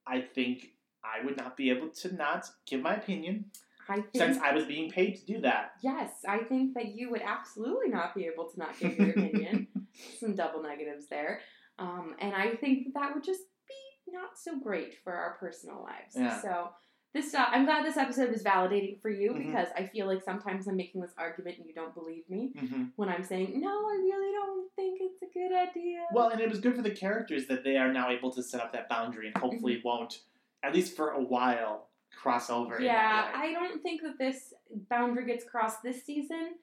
I 0.05 0.21
think 0.21 0.73
I 1.05 1.25
would 1.25 1.37
not 1.37 1.57
be 1.57 1.71
able 1.71 1.89
to 1.91 2.13
not 2.15 2.51
give 2.67 2.81
my 2.81 2.97
opinion 2.97 3.53
I 3.89 3.95
think, 3.97 4.09
since 4.15 4.39
I 4.39 4.53
was 4.53 4.65
being 4.65 4.91
paid 4.91 5.17
to 5.17 5.25
do 5.27 5.41
that. 5.43 5.73
yes, 5.83 6.11
I 6.29 6.39
think 6.39 6.75
that 6.75 6.95
you 6.95 7.11
would 7.11 7.23
absolutely 7.23 7.89
not 7.89 8.15
be 8.15 8.27
able 8.27 8.49
to 8.51 8.59
not 8.59 8.79
give 8.79 8.97
your 8.97 9.11
opinion. 9.11 9.67
Some 10.21 10.35
double 10.35 10.63
negatives 10.63 11.07
there. 11.09 11.41
Um, 11.79 12.15
and 12.21 12.35
I 12.35 12.55
think 12.57 12.85
that, 12.87 12.95
that 12.95 13.15
would 13.15 13.25
just 13.25 13.43
be 13.69 14.13
not 14.13 14.31
so 14.39 14.59
great 14.59 14.95
for 15.03 15.13
our 15.13 15.37
personal 15.41 15.83
lives. 15.83 16.15
Yeah. 16.17 16.41
So 16.41 16.71
this 17.15 17.35
uh, 17.35 17.45
I'm 17.49 17.65
glad 17.67 17.85
this 17.85 17.97
episode 17.99 18.31
was 18.31 18.43
validating 18.43 19.01
for 19.03 19.11
you 19.11 19.33
Mhm. 19.33 19.47
because 19.47 19.69
I 19.77 19.85
feel 19.87 20.07
like 20.07 20.23
sometimes 20.23 20.67
I'm 20.67 20.77
making 20.77 21.01
this 21.03 21.13
argument 21.19 21.59
and 21.59 21.67
you 21.67 21.75
don't 21.75 21.95
believe 21.95 22.23
me 22.31 22.53
hmm 22.59 22.85
when 22.97 23.09
I'm 23.11 23.23
saying 23.23 23.61
no, 23.61 23.69
I 23.69 23.97
really 24.03 24.33
don't 24.33 24.71
think 24.77 24.99
it's 25.03 25.21
a 25.23 25.27
good 25.39 25.53
idea. 25.55 26.07
Well, 26.15 26.29
and 26.31 26.41
it 26.41 26.49
was 26.49 26.61
good 26.61 26.75
for 26.75 26.81
the 26.83 26.91
characters 26.91 27.47
that 27.49 27.65
they 27.65 27.77
are 27.77 27.93
now 27.93 28.11
able 28.11 28.31
to 28.33 28.43
set 28.43 28.61
up 28.63 28.73
that 28.73 28.89
boundary 28.89 29.27
and 29.29 29.37
hopefully 29.37 29.75
Mm-hmm. 29.77 29.89
won't, 29.89 30.21
at 30.63 30.75
least 30.75 30.97
for 30.97 31.11
a 31.11 31.21
while, 31.23 31.89
cross 32.17 32.51
over. 32.51 32.81
yeah. 32.81 33.31
I 33.35 33.53
don't 33.53 33.83
think 33.83 34.03
that 34.03 34.19
this 34.19 34.53
boundary 34.89 35.27
gets 35.27 35.45
crossed 35.45 35.83
this 35.83 36.05
season, 36.05 36.55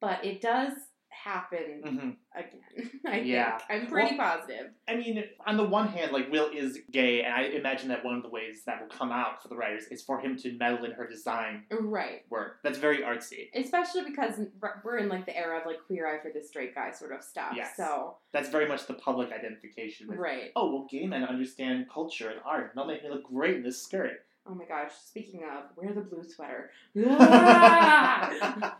but 0.00 0.24
it 0.24 0.40
does 0.40 0.72
happen 1.08 1.82
Mhm. 1.82 2.16
again. 2.34 3.00
I 3.06 3.20
Yeah. 3.20 3.56
think 3.58 3.84
I'm 3.84 3.88
pretty 3.90 4.16
positive. 4.16 4.72
I 4.86 4.96
mean, 4.96 5.24
on 5.46 5.56
the 5.56 5.64
one 5.64 5.88
hand, 5.88 6.12
like 6.12 6.30
Will 6.30 6.50
is 6.50 6.78
gay, 6.90 7.22
and 7.22 7.32
I 7.32 7.42
imagine 7.44 7.88
that 7.88 8.04
one 8.04 8.16
of 8.16 8.22
the 8.22 8.28
ways 8.28 8.64
that 8.66 8.80
will 8.82 8.88
come 8.88 9.10
out 9.12 9.40
for 9.42 9.48
the 9.48 9.56
writers 9.56 9.86
is 9.88 10.02
for 10.04 10.18
him 10.20 10.36
to 10.38 10.52
meddle 10.58 10.84
in 10.84 10.90
her 10.92 11.06
design 11.06 11.64
Right. 11.70 12.24
work. 12.28 12.60
That's 12.62 12.76
very 12.76 12.98
artsy. 12.98 13.48
Especially 13.54 14.04
because 14.04 14.38
we're 14.84 14.98
in 14.98 15.08
like 15.08 15.24
the 15.24 15.34
era 15.34 15.58
of 15.60 15.64
like 15.66 15.78
queer 15.86 16.06
eye 16.06 16.18
for 16.20 16.30
the 16.30 16.42
straight 16.42 16.74
guy 16.74 16.90
sort 16.90 17.12
of 17.12 17.22
stuff. 17.22 17.54
Yes. 17.56 17.76
So 17.76 18.18
That's 18.32 18.50
very 18.50 18.66
much 18.68 18.86
the 18.86 18.94
public 18.94 19.32
identification. 19.32 20.08
With, 20.08 20.18
right. 20.18 20.52
Oh 20.54 20.70
well, 20.70 20.86
gay 20.90 21.06
men 21.06 21.24
understand 21.24 21.88
culture 21.88 22.28
and 22.28 22.40
art. 22.44 22.64
and 22.64 22.72
They'll 22.76 22.84
make 22.86 23.02
me 23.02 23.08
look 23.08 23.24
great 23.24 23.56
in 23.56 23.62
this 23.62 23.80
skirt. 23.82 24.26
Oh 24.48 24.54
my 24.54 24.64
gosh! 24.64 24.92
Speaking 25.04 25.42
of, 25.44 25.64
wear 25.76 25.92
the 25.92 26.00
blue 26.02 26.22
sweater. 26.24 26.70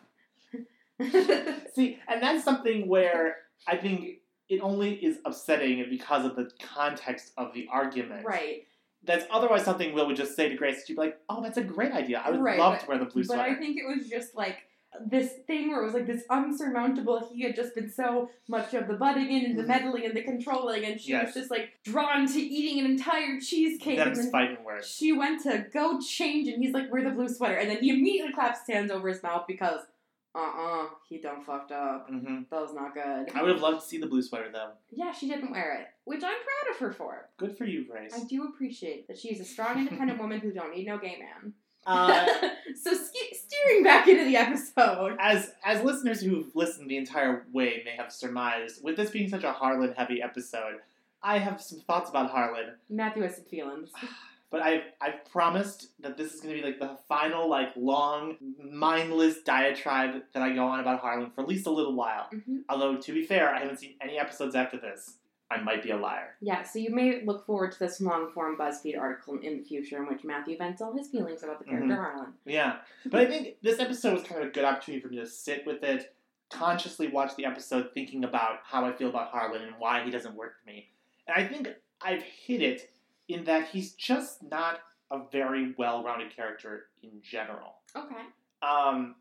See, 1.75 1.99
and 2.09 2.23
that's 2.23 2.43
something 2.45 2.89
where 2.89 3.37
I 3.67 3.77
think 3.77 4.19
it 4.49 4.61
only 4.61 4.95
is 4.95 5.19
upsetting 5.25 5.85
because 5.91 6.25
of 6.25 6.37
the 6.37 6.51
context 6.63 7.33
of 7.37 7.53
the 7.55 7.69
argument. 7.71 8.25
right. 8.27 8.67
That's 9.05 9.25
otherwise 9.31 9.65
something 9.65 9.93
Will 9.95 10.07
would 10.09 10.17
just 10.17 10.35
say 10.35 10.49
to 10.49 10.57
Grace. 10.57 10.85
She'd 10.85 10.95
be 10.95 11.01
like, 11.01 11.21
"Oh, 11.29 11.41
that's 11.41 11.59
a 11.59 11.63
great 11.63 11.93
idea. 11.93 12.21
I 12.25 12.31
would 12.31 12.41
Right, 12.41 12.59
love 12.59 12.73
but- 12.75 12.81
to 12.81 12.89
wear 12.89 12.99
the 12.99 13.05
blue 13.05 13.23
sweater." 13.23 13.41
But 13.41 13.47
sweater." 13.47 13.57
I 13.57 13.61
think 13.65 13.79
it 13.79 13.87
was 13.87 14.09
just 14.09 14.35
like 14.35 14.57
this 15.05 15.33
thing 15.47 15.69
where 15.71 15.83
it 15.83 15.85
was 15.85 15.95
like 15.95 16.07
this 16.07 16.25
unsurmountable. 16.31 17.29
He 17.33 17.43
had 17.43 17.55
just 17.57 17.75
been 17.75 17.91
so 17.91 18.31
much 18.49 18.75
of 18.75 18.89
the 18.89 18.95
butting 18.95 19.31
in 19.31 19.45
and 19.47 19.59
the 19.59 19.63
Mhm. 19.63 19.69
meddling 19.69 20.05
and 20.05 20.17
the 20.17 20.23
controlling, 20.23 20.85
and 20.85 21.01
she 21.01 21.11
Yes. 21.11 21.27
was 21.27 21.35
just 21.35 21.51
like 21.51 21.79
drawn 21.85 22.27
to 22.27 22.39
eating 22.41 22.85
an 22.85 22.91
entire 22.91 23.41
cheesecake. 23.41 23.97
then 23.99 24.31
fighting 24.31 24.63
words. 24.65 24.89
she 24.89 25.13
went 25.13 25.43
to 25.43 25.67
go 25.73 26.01
change, 26.01 26.49
and 26.49 26.63
he's 26.63 26.73
like, 26.73 26.91
"Wear 26.91 27.03
the 27.03 27.11
blue 27.11 27.29
sweater," 27.29 27.55
and 27.57 27.69
then 27.71 27.79
he 27.79 27.91
immediately 27.91 28.33
claps 28.33 28.61
his 28.67 28.75
hands 28.75 28.91
over 28.91 29.09
his 29.09 29.23
mouth 29.23 29.47
because, 29.47 29.81
uh, 30.35 30.39
uh 30.39 30.89
he 31.09 31.19
done 31.19 31.41
fucked 31.43 31.73
up. 31.73 32.09
hmm 32.09 32.43
That 32.51 32.61
was 32.61 32.75
not 32.75 32.95
good. 32.95 33.31
I 33.35 33.43
would 33.43 33.51
have 33.53 33.61
loved 33.63 33.81
to 33.81 33.87
see 33.87 33.99
the 33.99 34.07
blue 34.07 34.23
sweater 34.23 34.51
though. 34.53 34.73
Yeah, 34.91 35.13
she 35.13 35.29
didn't 35.29 35.51
wear 35.51 35.73
it, 35.81 35.89
which 36.05 36.23
I'm 36.23 36.31
proud 36.35 36.71
of 36.73 36.77
her 36.79 36.93
for. 36.93 37.29
Good 37.37 37.57
for 37.57 37.65
you, 37.65 37.85
Grace. 37.85 38.13
I 38.15 38.25
do 38.25 38.45
appreciate 38.45 39.07
that 39.09 39.19
she's 39.19 39.41
a 39.41 39.45
strong, 39.45 39.79
independent 39.79 40.19
woman 40.21 40.41
who 40.41 40.53
don't 40.53 40.75
need 40.75 40.87
no 40.87 40.99
gay 40.99 41.17
man. 41.19 41.55
Uh, 41.87 42.27
so 42.83 42.93
ske- 42.95 43.35
steering 43.35 43.85
back 43.85 44.09
into 44.09 44.25
the 44.25 44.37
episode. 44.37 45.17
as 45.21 45.53
as 45.65 45.83
listeners 45.83 46.21
who've 46.21 46.55
listened 46.55 46.91
the 46.91 46.97
entire 46.97 47.45
way 47.53 47.83
may 47.85 47.93
have 47.97 48.13
surmised, 48.13 48.83
with 48.83 48.97
this 48.97 49.11
being 49.11 49.29
such 49.29 49.45
a 49.45 49.53
Harlan 49.53 49.95
heavy 49.97 50.21
episode, 50.21 50.77
I 51.23 51.39
have 51.39 51.61
some 51.63 51.81
thoughts 51.81 52.11
about 52.11 52.31
Harlan. 52.31 52.75
Matthew 52.91 53.23
has 53.23 53.37
some 53.37 53.45
feelings. 53.45 53.91
But 54.49 54.63
I've 54.63 54.83
I've 55.01 55.25
promised 55.25 55.89
that 56.01 56.17
this 56.17 56.33
is 56.33 56.41
gonna 56.41 56.55
be 56.55 56.63
like 56.63 56.79
the 56.79 56.97
final 57.09 57.49
like 57.51 57.71
long 57.75 58.37
mindless 58.63 59.43
diatribe 59.43 60.23
that 60.35 60.43
I 60.43 60.53
go 60.55 60.65
on 60.65 60.79
about 60.79 61.01
Harlan 61.01 61.31
for 61.35 61.41
at 61.41 61.49
least 61.49 61.67
a 61.67 61.71
little 61.71 61.95
while. 61.95 62.29
hmm 62.31 62.59
Although 62.69 62.97
to 62.97 63.13
be 63.13 63.27
fair, 63.27 63.53
I 63.53 63.59
haven't 63.59 63.79
seen 63.81 63.97
any 64.01 64.19
episodes 64.19 64.55
after 64.55 64.79
this. 64.79 65.17
I 65.51 65.61
might 65.63 65.83
be 65.83 65.91
a 65.91 65.97
liar. 65.97 66.35
Yeah, 66.41 66.63
so 66.65 66.79
you 66.81 66.91
may 66.91 67.23
look 67.25 67.47
forward 67.47 67.71
to 67.73 67.79
this 67.79 68.01
long 68.01 68.31
form 68.33 68.57
BuzzFeed 68.57 68.99
article 68.99 69.39
in 69.39 69.59
the 69.59 69.63
future 69.65 69.97
in 69.99 70.07
which 70.09 70.25
Matthew 70.25 70.59
vents 70.59 70.83
all 70.83 70.97
his 70.97 71.07
feelings 71.09 71.43
about 71.45 71.61
the 71.61 71.65
character 71.65 71.95
Harlan. 71.95 72.33
Yeah. 72.45 72.79
But 73.07 73.21
I 73.21 73.27
think 73.27 73.57
this 73.63 73.79
episode 73.79 74.15
was 74.15 74.23
kind 74.25 74.43
of 74.43 74.49
a 74.49 74.51
good 74.51 74.65
opportunity 74.65 75.01
for 75.03 75.09
me 75.09 75.19
to 75.19 75.27
sit 75.27 75.65
with 75.65 75.85
it, 75.85 76.15
consciously 76.51 77.09
watch 77.09 77.37
the 77.37 77.45
episode 77.45 77.91
thinking 77.95 78.25
about 78.25 78.59
how 78.65 78.85
I 78.85 78.93
feel 78.93 79.09
about 79.09 79.31
Harlan 79.31 79.63
and 79.63 79.75
why 79.79 80.03
he 80.05 80.11
doesn't 80.11 80.35
work 80.35 80.55
for 80.61 80.69
me. 80.71 80.89
And 81.29 81.37
I 81.45 81.47
think 81.49 81.69
I've 82.03 82.23
hit 82.23 82.61
it 82.63 82.91
in 83.29 83.45
that 83.45 83.69
he's 83.69 83.93
just 83.93 84.43
not 84.43 84.81
a 85.13 85.21
very 85.31 85.75
well 85.79 86.03
rounded 86.03 86.35
character 86.35 86.87
in 87.05 87.11
general. 87.23 87.75
Okay. 87.95 88.23
Um, 88.63 89.15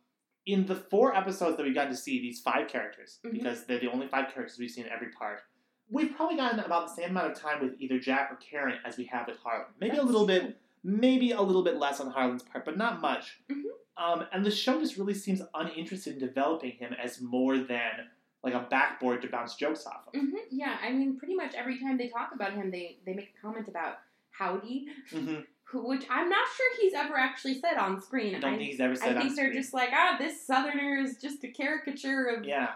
in 0.48 0.66
the 0.66 0.76
four 0.76 1.16
episodes 1.16 1.58
that 1.58 1.64
we've 1.64 1.74
gotten 1.76 1.92
to 1.92 1.98
see 1.98 2.20
these 2.20 2.40
five 2.42 2.68
characters, 2.68 3.20
Mhm. 3.24 3.34
because 3.34 3.66
they're 3.66 3.80
the 3.80 3.92
only 3.92 4.08
five 4.08 4.32
characters 4.34 4.58
we've 4.60 4.70
seen 4.72 4.86
in 4.86 4.92
every 4.92 5.10
part, 5.10 5.42
we've 5.90 6.16
probably 6.16 6.38
gotten 6.38 6.60
about 6.60 6.88
the 6.88 6.94
same 6.96 7.12
amount 7.12 7.32
of 7.32 7.40
time 7.40 7.62
with 7.62 7.74
either 7.80 8.00
Jack 8.00 8.32
or 8.32 8.36
Karen 8.38 8.78
as 8.86 8.98
we 8.98 9.06
have 9.06 9.28
with 9.28 9.38
Harlan. 9.38 9.68
Maybe 9.80 9.98
a 9.98 10.04
little 10.04 10.26
true. 10.26 10.40
bit, 10.40 10.58
maybe 10.84 11.32
a 11.32 11.42
little 11.42 11.64
bit 11.64 11.78
less 11.78 12.00
on 12.00 12.12
Harlan's 12.12 12.44
part, 12.44 12.66
but 12.66 12.78
not 12.78 13.02
much. 13.02 13.40
Mhm. 13.50 13.64
Um, 13.98 14.26
and 14.34 14.46
the 14.46 14.52
show 14.52 14.80
just 14.80 14.98
really 14.98 15.14
seems 15.14 15.42
uninterested 15.54 16.14
in 16.14 16.20
developing 16.20 16.72
him 16.72 16.94
as 17.02 17.22
more 17.22 17.58
than 17.58 18.10
like 18.44 18.54
a 18.54 18.68
backboard 18.70 19.22
to 19.24 19.28
bounce 19.28 19.56
jokes 19.56 19.86
off 19.88 20.08
of. 20.08 20.20
hmm 20.20 20.36
Yeah, 20.52 20.78
I 20.84 20.92
mean, 20.92 21.18
pretty 21.18 21.34
much 21.36 21.56
every 21.56 21.80
time 21.80 21.98
they 21.98 22.10
talk 22.10 22.32
about 22.34 22.54
him, 22.54 22.72
they, 22.72 23.00
they 23.06 23.14
make 23.14 23.34
a 23.38 23.42
comment 23.42 23.68
about 23.68 23.98
Howdy, 24.32 24.88
hmm 25.12 25.36
who, 25.64 25.88
which 25.88 26.06
I'm 26.12 26.30
not 26.30 26.48
sure 26.56 26.68
he's 26.82 26.94
ever 26.94 27.18
actually 27.18 27.60
said 27.60 27.78
on 27.78 28.00
screen. 28.02 28.36
I 28.36 28.40
don't 28.40 28.54
I, 28.54 28.58
think 28.58 28.70
he's 28.70 28.80
ever 28.80 28.94
I 28.94 28.96
said 28.98 29.16
on 29.18 29.22
think 29.24 29.36
they're 29.36 29.46
screen. 29.48 29.62
just 29.62 29.74
like, 29.74 29.90
ah, 29.94 30.16
this 30.20 30.46
Southerner 30.46 30.98
is 30.98 31.18
just 31.20 31.44
a 31.44 31.48
caricature 31.48 32.26
of 32.26 32.46
yeah. 32.46 32.74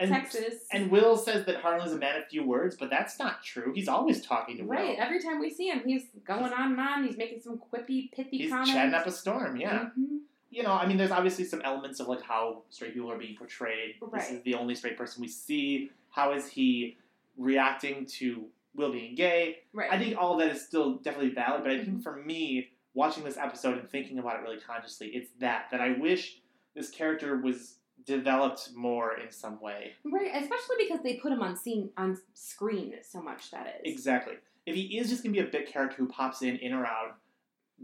And, 0.00 0.10
Texas. 0.10 0.54
And 0.72 0.90
Will 0.90 1.16
says 1.16 1.44
that 1.46 1.56
Harlan 1.56 1.86
is 1.86 1.92
a 1.92 1.98
man 1.98 2.16
of 2.20 2.26
few 2.28 2.44
words, 2.44 2.76
but 2.78 2.88
that's 2.88 3.18
not 3.18 3.42
true. 3.42 3.72
He's 3.74 3.88
always 3.88 4.24
talking 4.24 4.56
to 4.58 4.62
Will. 4.62 4.76
Right. 4.76 4.96
Every 4.98 5.20
time 5.20 5.40
we 5.40 5.50
see 5.50 5.68
him, 5.68 5.82
he's 5.84 6.04
going 6.24 6.52
on 6.52 6.72
and 6.72 6.80
on. 6.80 7.04
He's 7.04 7.16
making 7.16 7.40
some 7.40 7.58
quippy, 7.58 8.12
pithy 8.12 8.38
He's 8.38 8.50
comments. 8.50 8.70
chatting 8.70 8.94
up 8.94 9.06
a 9.06 9.10
storm, 9.10 9.56
yeah. 9.56 9.88
Mhm. 9.98 10.20
You 10.50 10.62
know, 10.62 10.72
I 10.72 10.86
mean, 10.86 10.96
there's 10.96 11.10
obviously 11.10 11.44
some 11.44 11.60
elements 11.62 11.98
of 12.00 12.06
like 12.08 12.22
how 12.22 12.62
straight 12.70 12.94
people 12.94 13.10
are 13.10 13.18
being 13.18 13.36
portrayed. 13.36 13.96
This 14.12 14.30
is 14.30 14.42
the 14.42 14.54
only 14.54 14.74
straight 14.76 14.96
person 14.96 15.20
we 15.20 15.28
see. 15.28 15.90
How 16.10 16.32
is 16.32 16.48
he 16.48 16.96
reacting 17.36 18.06
to 18.06 18.46
Will 18.74 18.92
being 18.92 19.14
gay? 19.16 19.58
Right. 19.72 19.90
I 19.92 19.98
think 19.98 20.16
all 20.16 20.34
of 20.34 20.38
that 20.40 20.54
is 20.54 20.64
still 20.64 20.94
definitely 20.96 21.30
valid, 21.34 21.62
but 21.64 21.72
I 21.72 21.84
think 21.84 22.02
for 22.02 22.16
me, 22.16 22.70
watching 22.94 23.24
this 23.24 23.36
episode 23.36 23.78
and 23.78 23.88
thinking 23.90 24.18
about 24.20 24.36
it 24.36 24.42
really 24.42 24.60
consciously, 24.60 25.08
it's 25.08 25.30
that 25.40 25.66
that 25.72 25.80
I 25.80 25.92
wish 25.98 26.40
this 26.74 26.88
character 26.90 27.36
was 27.38 27.74
developed 28.08 28.70
more 28.74 29.18
in 29.20 29.30
some 29.30 29.60
way. 29.60 29.92
right. 30.04 30.30
Especially 30.34 30.76
because 30.80 31.00
they 31.02 31.14
put 31.14 31.30
him 31.32 31.42
on 31.42 31.56
scene 31.56 31.90
on 31.96 32.16
screen 32.34 32.94
so 33.02 33.20
much. 33.22 33.50
That 33.50 33.66
is. 33.84 33.92
Exactly. 33.92 34.34
If 34.66 34.74
he 34.74 34.98
is 34.98 35.08
just 35.10 35.22
gonna 35.22 35.34
be 35.34 35.40
a 35.40 35.44
bit 35.44 35.70
character 35.70 35.96
who 35.98 36.08
pops 36.08 36.42
in 36.42 36.56
in 36.56 36.72
or 36.72 36.84
out, 36.86 37.16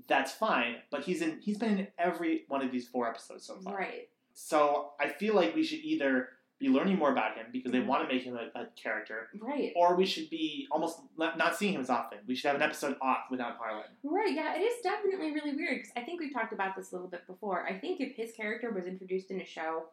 that's 0.09 0.33
fine. 0.33 0.77
But 0.91 1.05
he's 1.05 1.23
in. 1.23 1.41
He's 1.41 1.59
been 1.59 1.79
in 1.79 1.89
every 1.99 2.45
one 2.49 2.63
of 2.63 2.73
these 2.73 2.89
four 2.89 3.09
episodes 3.09 3.45
so 3.47 3.57
far. 3.61 3.77
Right. 3.77 4.09
So 4.33 4.93
I 5.01 5.09
feel 5.09 5.35
like 5.35 5.55
we 5.55 5.63
should 5.63 5.81
either 5.81 6.31
be 6.61 6.69
learning 6.69 6.97
more 6.99 7.11
about 7.11 7.37
him 7.37 7.47
because 7.53 7.73
they 7.73 7.79
Mhm. 7.81 7.87
want 7.87 8.09
to 8.09 8.15
make 8.15 8.23
him 8.25 8.37
a, 8.37 8.49
a 8.61 8.67
character, 8.77 9.29
Right. 9.41 9.73
or 9.75 9.97
we 9.97 10.07
should 10.07 10.31
be 10.31 10.69
almost 10.71 11.01
not, 11.19 11.37
not 11.37 11.57
seeing 11.57 11.75
him 11.75 11.81
as 11.81 11.91
often. 11.91 12.19
We 12.29 12.35
should 12.37 12.47
have 12.49 12.57
an 12.57 12.63
episode 12.63 12.97
off 13.03 13.25
without 13.31 13.57
Harlan. 13.57 13.89
Right. 14.05 14.33
Yeah. 14.33 14.55
It 14.55 14.61
is 14.63 14.81
definitely 14.83 15.33
really 15.33 15.55
weird 15.55 15.79
because 15.79 15.93
I 15.97 16.03
think 16.03 16.21
we've 16.21 16.33
talked 16.33 16.53
about 16.53 16.77
this 16.77 16.93
a 16.93 16.95
little 16.95 17.11
bit 17.11 17.27
before. 17.27 17.67
I 17.67 17.77
think 17.79 18.01
if 18.01 18.15
his 18.17 18.33
character 18.35 18.71
was 18.71 18.87
introduced 18.87 19.31
in 19.33 19.41
a 19.41 19.45
show, 19.45 19.87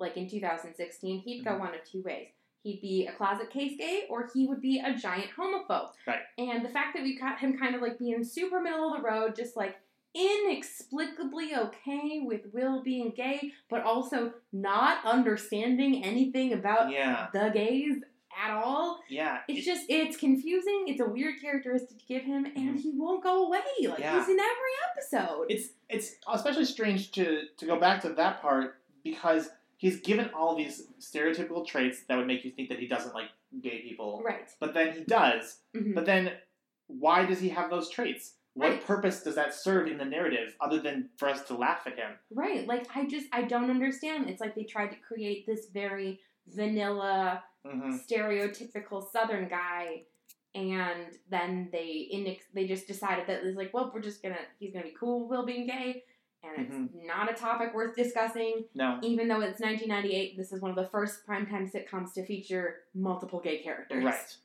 like 0.00 0.16
in 0.16 0.28
2016, 0.28 1.20
he'd 1.20 1.44
go 1.44 1.52
Mhm. 1.52 1.60
one 1.60 1.74
of 1.74 1.84
two 1.84 2.02
ways. 2.02 2.28
He'd 2.62 2.80
be 2.82 3.06
a 3.06 3.12
closet 3.12 3.50
case 3.50 3.76
gay, 3.78 4.06
or 4.10 4.28
he 4.34 4.46
would 4.46 4.60
be 4.60 4.78
a 4.80 4.94
giant 4.94 5.30
homophobe. 5.36 5.92
Right. 6.06 6.20
And 6.36 6.64
the 6.64 6.68
fact 6.68 6.94
that 6.94 7.02
we 7.02 7.16
got 7.18 7.38
him 7.38 7.56
kind 7.58 7.74
of 7.74 7.80
like 7.80 7.98
being 7.98 8.22
super 8.24 8.60
middle 8.60 8.92
of 8.92 9.00
the 9.00 9.06
road, 9.08 9.34
just 9.34 9.56
like 9.56 9.76
inexplicably 10.14 11.54
okay 11.54 12.20
with 12.20 12.52
Will 12.52 12.82
being 12.82 13.10
gay, 13.10 13.52
but 13.68 13.82
also 13.82 14.34
not 14.52 15.04
understanding 15.04 16.04
anything 16.04 16.52
about 16.52 16.90
Yeah, 16.90 17.28
the 17.32 17.50
gays 17.50 18.02
at 18.36 18.50
all. 18.50 19.00
yeah. 19.08 19.40
It's 19.48 19.60
It- 19.60 19.62
just 19.62 19.86
it's 19.88 20.16
confusing. 20.16 20.84
It's 20.88 21.00
a 21.00 21.06
weird 21.08 21.40
characteristic 21.40 21.98
to 21.98 22.04
give 22.06 22.22
him, 22.22 22.44
and 22.44 22.76
Mhm. 22.78 22.82
he 22.82 22.90
won't 22.90 23.22
go 23.22 23.46
away. 23.46 23.62
Like 23.82 23.98
Yeah. 24.00 24.18
he's 24.18 24.28
in 24.28 24.38
every 24.38 24.72
episode. 24.90 25.46
it's 25.50 25.70
it's 25.88 26.16
especially 26.28 26.64
strange 26.64 27.10
to 27.12 27.46
to 27.56 27.66
go 27.66 27.78
back 27.78 28.00
to 28.02 28.10
that 28.10 28.40
part 28.42 28.80
because 29.02 29.50
he's 29.80 29.98
given 30.00 30.28
all 30.34 30.54
these 30.54 30.82
stereotypical 31.00 31.66
traits 31.66 32.02
that 32.06 32.16
would 32.18 32.26
make 32.26 32.44
you 32.44 32.50
think 32.50 32.68
that 32.68 32.78
he 32.78 32.86
doesn't 32.86 33.14
like 33.14 33.30
gay 33.62 33.80
people, 33.80 34.20
right. 34.22 34.46
but 34.60 34.74
then 34.74 34.92
he 34.92 35.02
does. 35.04 35.60
Mhm. 35.74 35.94
But 35.94 36.04
then, 36.04 36.32
why 36.86 37.24
does 37.24 37.40
he 37.40 37.48
have 37.48 37.70
those 37.70 37.88
traits? 37.88 38.34
What 38.54 38.68
Right. 38.70 38.84
purpose 38.84 39.22
does 39.22 39.36
that 39.36 39.54
serve 39.54 39.86
in 39.88 39.96
the 39.96 40.04
narrative 40.04 40.54
other 40.60 40.78
than 40.80 41.08
for 41.16 41.28
us 41.28 41.44
to 41.46 41.54
laugh 41.54 41.86
at 41.86 41.96
him? 41.96 42.12
Right. 42.30 42.66
Like 42.66 42.84
I 42.94 43.06
just 43.06 43.26
I 43.32 43.42
don't 43.42 43.70
understand. 43.70 44.28
It's 44.28 44.40
like 44.40 44.54
they 44.54 44.64
tried 44.64 44.88
to 44.90 44.96
create 44.96 45.46
this 45.46 45.68
very 45.70 46.20
vanilla, 46.46 47.42
hmm 47.66 47.96
stereotypical 47.96 49.02
Southern 49.10 49.48
guy, 49.48 50.02
and 50.54 51.06
then 51.30 51.68
they 51.72 52.08
inex- 52.12 52.52
they 52.52 52.66
just 52.66 52.86
decided 52.86 53.26
that 53.28 53.44
it's 53.44 53.56
like, 53.56 53.72
well, 53.72 53.90
we're 53.94 54.02
just 54.02 54.22
gonna 54.22 54.44
he's 54.58 54.72
gonna 54.72 54.84
be 54.84 54.96
cool, 54.98 55.26
Will 55.28 55.46
being 55.46 55.66
gay, 55.66 56.02
and 56.42 56.66
it's 56.66 56.74
Mm-hmm. 56.74 57.06
not 57.06 57.30
a 57.30 57.34
topic 57.34 57.74
worth 57.74 57.94
discussing. 57.96 58.64
No. 58.74 58.98
Even 59.02 59.28
though 59.28 59.40
it's 59.40 59.60
1998, 59.60 60.36
this 60.36 60.52
is 60.52 60.60
one 60.60 60.70
of 60.70 60.76
the 60.76 60.86
first 60.88 61.26
primetime 61.26 61.70
sitcoms 61.70 62.12
to 62.14 62.24
feature 62.24 62.76
multiple 62.94 63.40
gay 63.40 63.58
characters. 63.62 64.04
Right. 64.04 64.36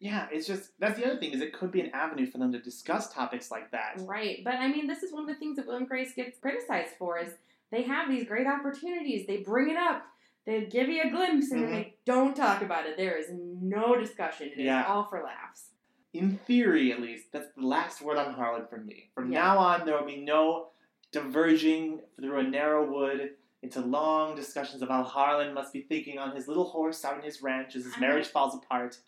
Yeah, 0.00 0.26
it's 0.30 0.46
just 0.46 0.70
that's 0.78 0.98
the 0.98 1.06
other 1.06 1.18
thing 1.18 1.32
is 1.32 1.40
it 1.40 1.52
could 1.52 1.72
be 1.72 1.80
an 1.80 1.90
avenue 1.94 2.30
for 2.30 2.38
them 2.38 2.52
to 2.52 2.58
discuss 2.58 3.12
topics 3.12 3.50
like 3.50 3.70
that. 3.70 3.94
Right. 4.00 4.42
But 4.44 4.54
I 4.56 4.68
mean, 4.68 4.86
this 4.86 5.02
is 5.02 5.12
one 5.12 5.22
of 5.22 5.28
the 5.28 5.34
things 5.36 5.56
that 5.56 5.66
Will 5.66 5.76
and 5.76 5.88
Grace 5.88 6.12
gets 6.14 6.38
criticized 6.38 6.94
for 6.98 7.18
is 7.18 7.32
they 7.70 7.82
have 7.82 8.08
these 8.08 8.26
great 8.26 8.46
opportunities. 8.46 9.26
They 9.26 9.38
bring 9.38 9.70
it 9.70 9.76
up. 9.76 10.02
They 10.46 10.66
give 10.66 10.88
you 10.88 11.02
a 11.04 11.10
glimpse 11.10 11.50
and 11.52 11.62
then 11.62 11.70
they 11.70 11.94
don't 12.04 12.36
talk 12.36 12.60
about 12.60 12.86
it. 12.86 12.96
There 12.98 13.16
is 13.16 13.28
no 13.32 13.96
discussion. 13.98 14.48
It 14.48 14.58
is 14.58 14.64
Yeah. 14.66 14.84
all 14.86 15.04
for 15.04 15.22
laughs. 15.22 15.70
In 16.12 16.36
theory, 16.36 16.92
at 16.92 17.00
least, 17.00 17.32
that's 17.32 17.48
the 17.56 17.66
last 17.66 18.02
word 18.02 18.18
on 18.18 18.34
Harlan 18.34 18.66
from 18.66 18.84
me. 18.86 19.08
From 19.14 19.32
Yeah. 19.32 19.40
now 19.42 19.58
on, 19.58 19.86
there 19.86 19.96
will 19.98 20.06
be 20.06 20.20
no 20.20 20.68
diverging 21.14 22.00
through 22.20 22.40
a 22.40 22.42
narrow 22.42 22.84
wood 22.90 23.30
into 23.62 23.80
long 23.80 24.34
discussions 24.34 24.82
of 24.82 24.88
how 24.88 25.02
Harlan 25.04 25.54
must 25.54 25.72
be 25.72 25.80
thinking 25.82 26.18
on 26.18 26.34
his 26.34 26.48
little 26.48 26.64
horse 26.64 27.04
out 27.04 27.16
in 27.16 27.22
his 27.22 27.40
ranch 27.40 27.76
as 27.76 27.84
his 27.84 27.92
Uh-huh. 27.92 28.00
marriage 28.00 28.26
falls 28.26 28.54
apart. 28.54 28.98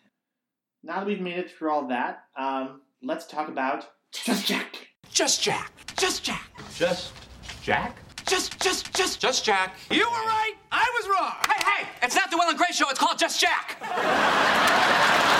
Now 0.83 0.99
that 0.99 1.05
we've 1.05 1.19
made 1.21 1.37
it 1.37 1.51
through 1.51 1.69
all 1.71 1.85
that, 1.89 2.23
um, 2.37 2.81
let's 3.03 3.27
talk 3.27 3.49
about 3.49 3.89
Just 4.13 4.45
Jack. 4.47 4.87
Just 5.11 5.41
Jack. 5.43 5.71
Just 5.97 6.23
Jack. 6.23 6.49
Just 6.75 7.11
Jack? 7.61 7.97
Just, 8.25 8.57
just, 8.61 8.93
just, 8.95 9.19
just 9.19 9.43
Jack. 9.45 9.75
You 9.91 10.05
were 10.09 10.25
right. 10.37 10.53
I 10.71 10.89
was 10.99 11.09
wrong. 11.09 11.33
Hey, 11.53 11.83
hey! 11.83 11.87
It's 12.03 12.15
not 12.15 12.31
the 12.31 12.37
Will 12.37 12.47
and 12.49 12.57
Grace 12.57 12.75
show. 12.77 12.89
It's 12.89 12.99
called 12.99 13.19
Just 13.19 13.39
Jack. 13.41 13.77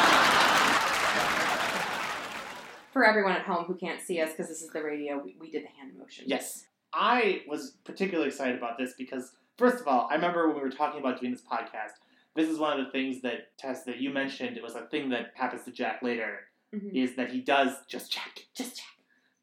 For 2.98 3.04
everyone 3.06 3.34
at 3.34 3.44
home 3.44 3.66
who 3.66 3.75
can't 3.75 4.01
see 4.01 4.20
us 4.22 4.32
because 4.32 4.48
this 4.48 4.63
is 4.63 4.70
the 4.72 4.82
radio, 4.82 5.22
we, 5.24 5.36
we 5.39 5.51
did 5.51 5.63
the 5.63 5.68
hand 5.68 5.92
motion. 6.00 6.24
Yes. 6.27 6.66
I 6.92 7.44
was 7.48 7.77
particularly 7.84 8.30
excited 8.30 8.58
about 8.58 8.80
this 8.80 8.96
because, 8.98 9.34
first 9.56 9.80
of 9.80 9.88
all, 9.88 10.08
I 10.10 10.16
remember 10.16 10.48
when 10.48 10.56
we 10.56 10.63
were 10.63 10.72
talking 10.72 11.00
about 11.00 11.20
doing 11.22 11.32
this 11.32 11.44
podcast, 11.44 11.92
this 12.36 12.50
is 12.50 12.58
one 12.58 12.80
of 12.80 12.84
the 12.84 12.92
things 12.92 13.22
that, 13.22 13.56
Tess, 13.60 13.84
that 13.84 14.00
you 14.00 14.10
mentioned, 14.10 14.58
it 14.58 14.63
was 14.63 14.74
a 14.74 14.88
thing 14.88 15.10
that 15.10 15.27
happens 15.36 15.63
to 15.66 15.72
Jack 15.72 16.01
later, 16.01 16.39
Mhm. 16.74 16.96
is 16.96 17.16
that 17.18 17.30
he 17.32 17.39
does 17.39 17.86
Just 17.88 18.12
Jack, 18.12 18.48
Just 18.56 18.77
Jack 18.77 18.86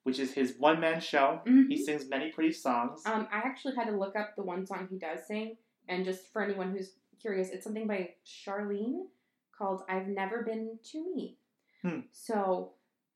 which 0.02 0.18
is 0.18 0.34
his 0.34 0.56
one 0.58 0.80
man 0.80 1.00
show. 1.00 1.40
Mhm. 1.46 1.68
He 1.68 1.76
sings 1.76 2.08
many 2.08 2.32
pretty 2.32 2.50
songs. 2.52 3.06
Um, 3.06 3.28
I 3.30 3.36
actually 3.38 3.76
had 3.76 3.86
to 3.86 3.96
look 3.96 4.16
up 4.16 4.34
the 4.34 4.42
one 4.42 4.66
song 4.66 4.88
he 4.90 4.98
does 4.98 5.26
sing, 5.28 5.56
and 5.88 6.04
just 6.04 6.32
for 6.32 6.42
anyone 6.42 6.72
who's 6.72 6.96
curious, 7.20 7.50
it's 7.50 7.62
something 7.62 7.86
by 7.86 8.14
Charlene 8.26 9.06
called 9.56 9.82
"I've 9.88 10.08
Never 10.08 10.42
Been 10.42 10.80
to 10.90 11.14
Me." 11.14 11.38
Hmm. 11.82 12.00
So 12.10 12.72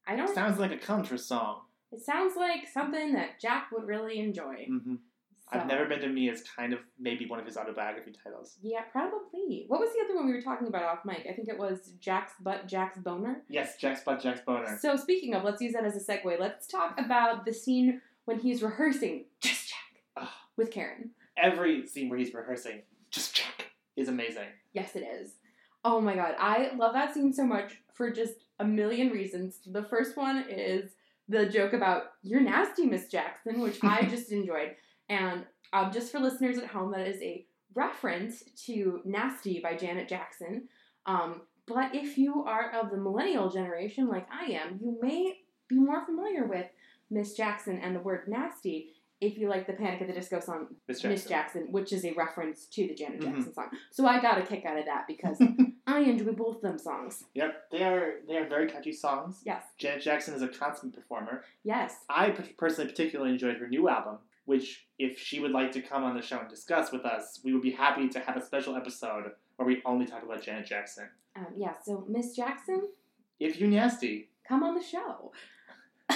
I 0.08 0.16
don't. 0.16 0.34
Sounds 0.34 0.58
like 0.58 0.72
a 0.72 0.78
country 0.78 1.18
song. 1.18 1.60
it 1.92 2.00
sounds 2.02 2.34
like 2.36 2.66
something 2.72 3.12
that 3.14 3.38
Jack 3.40 3.68
would 3.72 3.86
really 3.86 4.18
enjoy. 4.18 4.64
hmm 4.66 4.94
So- 5.52 5.58
I've 5.60 5.66
Never 5.66 5.86
Been 5.86 6.00
to 6.00 6.08
Me 6.08 6.28
is 6.28 6.42
kind 6.42 6.72
of 6.72 6.80
maybe 6.98 7.26
one 7.26 7.38
of 7.40 7.46
his 7.46 7.56
autobiography 7.56 8.12
titles. 8.24 8.56
Yeah, 8.62 8.82
probably. 8.92 9.64
What 9.68 9.80
was 9.80 9.90
the 9.94 10.04
other 10.04 10.14
one 10.16 10.26
we 10.26 10.32
were 10.34 10.42
talking 10.42 10.66
about 10.68 10.82
off 10.82 11.04
mic? 11.06 11.26
I 11.30 11.32
think 11.32 11.48
it 11.48 11.56
was 11.58 11.92
Jack's 12.00 12.32
butt, 12.40 12.66
Jack's 12.68 12.98
boner. 12.98 13.42
Yes, 13.48 13.76
Jack's 13.78 14.02
Butt, 14.02 14.20
Jack's 14.22 14.40
Boner. 14.42 14.78
So 14.80 14.96
speaking 14.96 15.34
of, 15.34 15.44
let's 15.44 15.62
use 15.62 15.72
that 15.74 15.84
as 15.84 15.96
a 15.96 16.00
segue. 16.12 16.38
Let's 16.38 16.66
talk 16.66 16.98
about 17.00 17.44
the 17.46 17.52
scene 17.54 18.00
when 18.26 18.38
he's 18.40 18.62
rehearsing 18.62 19.24
Just 19.40 19.68
Jack 19.70 20.02
Ugh. 20.18 20.28
with 20.58 20.70
Karen. 20.70 21.10
Every 21.36 21.86
scene 21.86 22.08
where 22.10 22.18
he's 22.18 22.34
rehearsing 22.34 22.82
Just 23.10 23.34
Jack 23.36 23.70
is 23.96 24.08
amazing. 24.08 24.48
Yes, 24.74 24.96
it 24.96 25.00
is. 25.20 25.32
Oh 25.84 26.00
my 26.00 26.14
god, 26.14 26.34
I 26.38 26.72
love 26.76 26.92
that 26.92 27.14
scene 27.14 27.32
so 27.32 27.44
much 27.46 27.78
for 27.94 28.10
just 28.10 28.34
a 28.58 28.64
million 28.64 29.10
reasons. 29.10 29.60
The 29.66 29.84
first 29.84 30.16
one 30.16 30.44
is 30.48 30.92
the 31.28 31.46
joke 31.46 31.72
about 31.72 32.12
"You're 32.22 32.40
nasty, 32.40 32.86
Miss 32.86 33.08
Jackson," 33.08 33.60
which 33.60 33.78
I 33.82 34.02
just 34.10 34.32
enjoyed. 34.32 34.76
And 35.08 35.44
um, 35.72 35.92
just 35.92 36.12
for 36.12 36.18
listeners 36.18 36.58
at 36.58 36.66
home, 36.66 36.92
that 36.92 37.06
is 37.06 37.20
a 37.22 37.44
reference 37.74 38.42
to 38.66 39.00
"Nasty" 39.04 39.60
by 39.60 39.76
Janet 39.76 40.08
Jackson. 40.08 40.68
Um, 41.06 41.42
but 41.66 41.94
if 41.94 42.16
you 42.16 42.44
are 42.44 42.70
of 42.72 42.90
the 42.90 42.96
millennial 42.96 43.50
generation, 43.50 44.08
like 44.08 44.26
I 44.32 44.52
am, 44.52 44.78
you 44.80 44.98
may 45.02 45.38
be 45.68 45.76
more 45.76 46.04
familiar 46.04 46.46
with 46.46 46.66
Miss 47.10 47.34
Jackson 47.34 47.78
and 47.78 47.94
the 47.94 48.00
word 48.00 48.28
"nasty." 48.28 48.92
If 49.20 49.36
you 49.36 49.48
like 49.48 49.66
the 49.66 49.72
Panic 49.72 50.00
at 50.00 50.06
the 50.06 50.12
Disco 50.12 50.38
song 50.40 50.68
Miss 50.86 51.02
Miss 51.02 51.24
Jackson. 51.24 51.28
Jackson, 51.62 51.72
which 51.72 51.92
is 51.92 52.04
a 52.04 52.12
reference 52.12 52.66
to 52.66 52.86
the 52.86 52.94
Janet 52.94 53.20
Mhm. 53.20 53.24
Jackson 53.34 53.52
song. 53.54 53.70
So 53.90 54.06
I 54.06 54.20
got 54.20 54.38
a 54.38 54.42
kick 54.42 54.64
out 54.64 54.78
of 54.78 54.84
that 54.84 55.06
because 55.08 55.40
I 55.86 56.00
enjoy 56.00 56.32
both 56.32 56.60
them 56.60 56.78
songs. 56.78 57.24
Yep, 57.34 57.70
they 57.72 57.82
are 57.82 58.20
they 58.28 58.36
are 58.36 58.46
very 58.48 58.68
catchy 58.68 58.92
songs. 58.92 59.42
Yes, 59.44 59.64
Janet 59.76 60.02
Jackson 60.02 60.34
is 60.34 60.42
a 60.42 60.48
consummate 60.48 60.94
performer. 60.94 61.44
yes. 61.64 62.04
I 62.08 62.30
personally 62.56 62.90
particularly 62.90 63.32
enjoyed 63.32 63.56
her 63.56 63.66
new 63.68 63.88
album, 63.88 64.18
which, 64.44 64.86
if 64.98 65.18
she 65.18 65.40
would 65.40 65.50
like 65.52 65.72
to 65.72 65.82
come 65.82 66.04
on 66.04 66.14
the 66.14 66.22
show 66.22 66.38
and 66.38 66.48
discuss 66.48 66.92
with 66.92 67.04
us, 67.04 67.40
we 67.44 67.52
would 67.52 67.62
be 67.62 67.72
happy 67.72 68.08
to 68.08 68.20
have 68.20 68.36
a 68.36 68.44
special 68.44 68.76
episode 68.76 69.32
where 69.56 69.66
we 69.66 69.82
only 69.84 70.06
talk 70.06 70.22
about 70.22 70.42
Janet 70.42 70.66
Jackson. 70.66 71.08
Um, 71.34 71.46
yeah, 71.56 71.74
so 71.84 72.04
Miss 72.08 72.36
Jackson, 72.36 72.88
If 73.40 73.60
you 73.60 73.66
nasty, 73.68 74.30
come 74.46 74.62
on 74.62 74.74
the 74.76 74.82
show. 74.82 75.32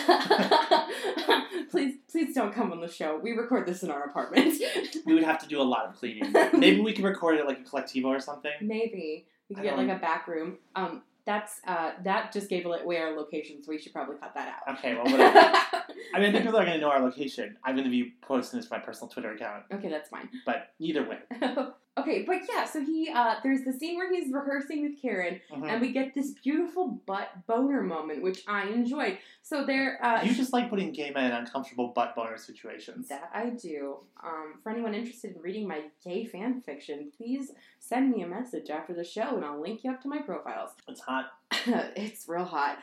please, 1.70 1.96
please 2.10 2.34
don't 2.34 2.52
come 2.52 2.72
on 2.72 2.80
the 2.80 2.88
show. 2.88 3.18
We 3.22 3.32
record 3.32 3.66
this 3.66 3.82
in 3.82 3.90
our 3.90 4.04
apartment. 4.04 4.60
we 5.06 5.14
would 5.14 5.22
have 5.22 5.38
to 5.40 5.48
do 5.48 5.60
a 5.60 5.62
lot 5.62 5.86
of 5.86 5.96
cleaning. 5.96 6.32
Maybe 6.52 6.80
we 6.80 6.92
can 6.92 7.04
record 7.04 7.38
it 7.38 7.46
like 7.46 7.60
a 7.60 7.62
Colectivo 7.62 8.06
or 8.06 8.20
something. 8.20 8.52
Maybe 8.60 9.26
we 9.48 9.56
could 9.56 9.64
I 9.64 9.68
get 9.68 9.78
like 9.78 9.88
a 9.88 10.00
back 10.00 10.28
room. 10.28 10.58
Um, 10.74 11.02
that's 11.24 11.60
uh, 11.66 11.92
that 12.02 12.32
just 12.32 12.48
gave 12.50 12.66
away 12.66 12.98
our 12.98 13.16
location, 13.16 13.62
so 13.62 13.70
we 13.70 13.78
should 13.78 13.92
probably 13.92 14.16
cut 14.16 14.34
that 14.34 14.48
out. 14.66 14.78
Okay, 14.78 14.94
well, 14.94 15.04
whatever. 15.04 15.38
I 15.38 16.18
mean, 16.18 16.28
I 16.28 16.32
think 16.32 16.44
people 16.44 16.58
are 16.58 16.64
going 16.64 16.74
to 16.74 16.80
know 16.80 16.90
our 16.90 17.00
location. 17.00 17.56
I'm 17.62 17.76
going 17.76 17.84
to 17.84 17.90
be 17.90 18.14
posting 18.22 18.58
this 18.58 18.68
to 18.68 18.74
my 18.74 18.80
personal 18.80 19.08
Twitter 19.08 19.32
account, 19.32 19.64
okay, 19.72 19.88
that's 19.88 20.08
fine. 20.08 20.28
but 20.44 20.70
either 20.80 21.08
way. 21.08 21.18
Okay, 21.98 22.22
but 22.26 22.40
yeah, 22.50 22.64
so 22.64 22.80
he 22.84 23.10
uh, 23.14 23.36
there's 23.42 23.64
the 23.64 23.72
scene 23.72 23.96
where 23.96 24.12
he's 24.12 24.32
rehearsing 24.32 24.82
with 24.82 25.00
Karen, 25.00 25.40
Mhm. 25.50 25.68
and 25.70 25.80
we 25.80 25.92
get 25.92 26.14
this 26.14 26.30
beautiful 26.42 26.88
butt 27.06 27.46
boner 27.46 27.82
moment, 27.82 28.22
which 28.22 28.42
I 28.48 28.68
enjoyed. 28.68 29.18
So 29.42 29.64
there, 29.66 30.02
uh, 30.04 30.22
you 30.22 30.34
just 30.34 30.52
like 30.52 30.70
putting 30.70 30.92
gay 30.92 31.10
men 31.10 31.26
in 31.26 31.32
uncomfortable 31.32 31.88
butt 31.88 32.14
boner 32.16 32.38
situations. 32.38 33.08
that 33.08 33.30
I 33.34 33.50
do. 33.50 33.98
Um, 34.22 34.54
for 34.62 34.70
anyone 34.70 34.94
interested 34.94 35.34
in 35.36 35.42
reading 35.42 35.66
my 35.68 35.82
gay 36.04 36.24
fan 36.24 36.60
fiction, 36.60 37.10
please 37.16 37.52
send 37.78 38.10
me 38.12 38.22
a 38.22 38.26
message 38.26 38.70
after 38.70 38.94
the 38.94 39.04
show, 39.04 39.36
and 39.36 39.44
I'll 39.44 39.60
link 39.60 39.84
you 39.84 39.90
up 39.90 40.00
to 40.02 40.08
my 40.08 40.18
profiles. 40.18 40.70
It's 40.88 41.00
hot. 41.00 41.32
it's 41.66 42.28
real 42.28 42.44
hot. 42.44 42.78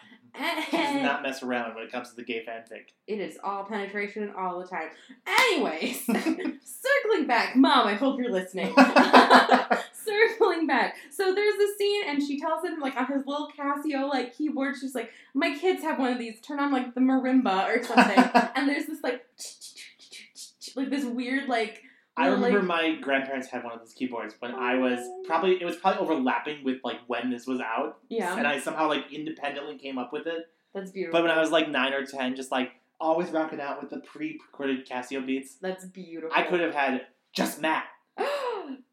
She 0.70 0.78
does 0.78 1.02
not 1.02 1.24
mess 1.24 1.44
around 1.44 1.76
when 1.76 1.84
it 1.84 1.92
comes 1.92 2.10
to 2.12 2.16
the 2.16 2.24
gay 2.24 2.46
fanfic. 2.48 2.94
It 3.08 3.20
is 3.20 3.38
all 3.44 3.64
penetration 3.64 4.34
all 4.38 4.60
the 4.60 4.68
time. 4.68 4.90
Anyways, 5.26 6.06
circling 6.06 7.28
back, 7.28 7.56
Mom, 7.56 7.88
I 7.88 7.94
hope 7.94 8.20
you're 8.20 8.32
listening. 8.32 8.74
circling 10.06 10.68
back. 10.68 10.96
So 11.12 11.34
there's 11.34 11.58
this 11.58 11.78
scene, 11.78 12.04
and 12.08 12.22
she 12.22 12.40
tells 12.40 12.64
him, 12.64 12.80
like, 12.80 12.96
on 12.96 13.08
his 13.08 13.26
little 13.26 13.50
Casio, 13.58 14.10
like, 14.10 14.38
keyboard, 14.38 14.76
she's 14.80 14.96
like, 14.96 15.12
My 15.34 15.56
kids 15.56 15.82
have 15.84 16.00
one 16.00 16.12
of 16.12 16.20
these, 16.20 16.40
turn 16.42 16.60
on, 16.60 16.72
like, 16.72 16.94
the 16.96 17.02
marimba 17.02 17.68
or 17.68 17.84
something. 17.84 18.52
and 18.56 18.70
there's 18.70 18.86
this, 18.86 19.04
like, 19.04 19.26
like, 20.76 20.90
this 20.90 21.06
weird, 21.06 21.48
like, 21.48 21.84
I 22.20 22.28
remember 22.28 22.60
like- 22.60 22.68
my 22.68 22.96
grandparents 23.02 23.48
had 23.48 23.64
one 23.64 23.74
of 23.74 23.80
those 23.80 23.94
keyboards 23.94 24.36
when 24.40 24.54
I 24.54 24.76
was 24.76 25.00
probably 25.26 25.62
it 25.62 25.66
was 25.66 25.78
probably 25.78 26.00
overlapping 26.02 26.64
with 26.64 26.78
like 26.84 27.00
when 27.08 27.30
this 27.32 27.48
was 27.48 27.60
out, 27.60 28.00
yeah, 28.10 28.38
and 28.38 28.46
I 28.46 28.60
somehow 28.60 28.88
like 28.88 29.12
independently 29.12 29.78
came 29.78 29.98
up 29.98 30.12
with 30.14 30.28
it. 30.28 30.48
that's 30.74 30.92
beautiful. 30.92 31.18
But 31.20 31.24
when 31.28 31.32
I 31.32 31.40
was 31.40 31.52
like 31.52 31.70
nine 31.70 31.94
or 31.94 32.06
ten, 32.06 32.36
just 32.36 32.52
like 32.52 32.72
always 33.02 33.30
rocking 33.32 33.62
out 33.62 33.82
with 33.82 33.90
the 33.90 34.00
pre-recorded 34.02 34.86
Casio 34.88 35.26
beats, 35.26 35.56
that's 35.62 35.86
beautiful. 35.86 36.32
I 36.38 36.44
could 36.44 36.60
have 36.60 36.74
had 36.74 37.08
just 37.34 37.62
Matt. 37.62 37.86
that 38.18 38.28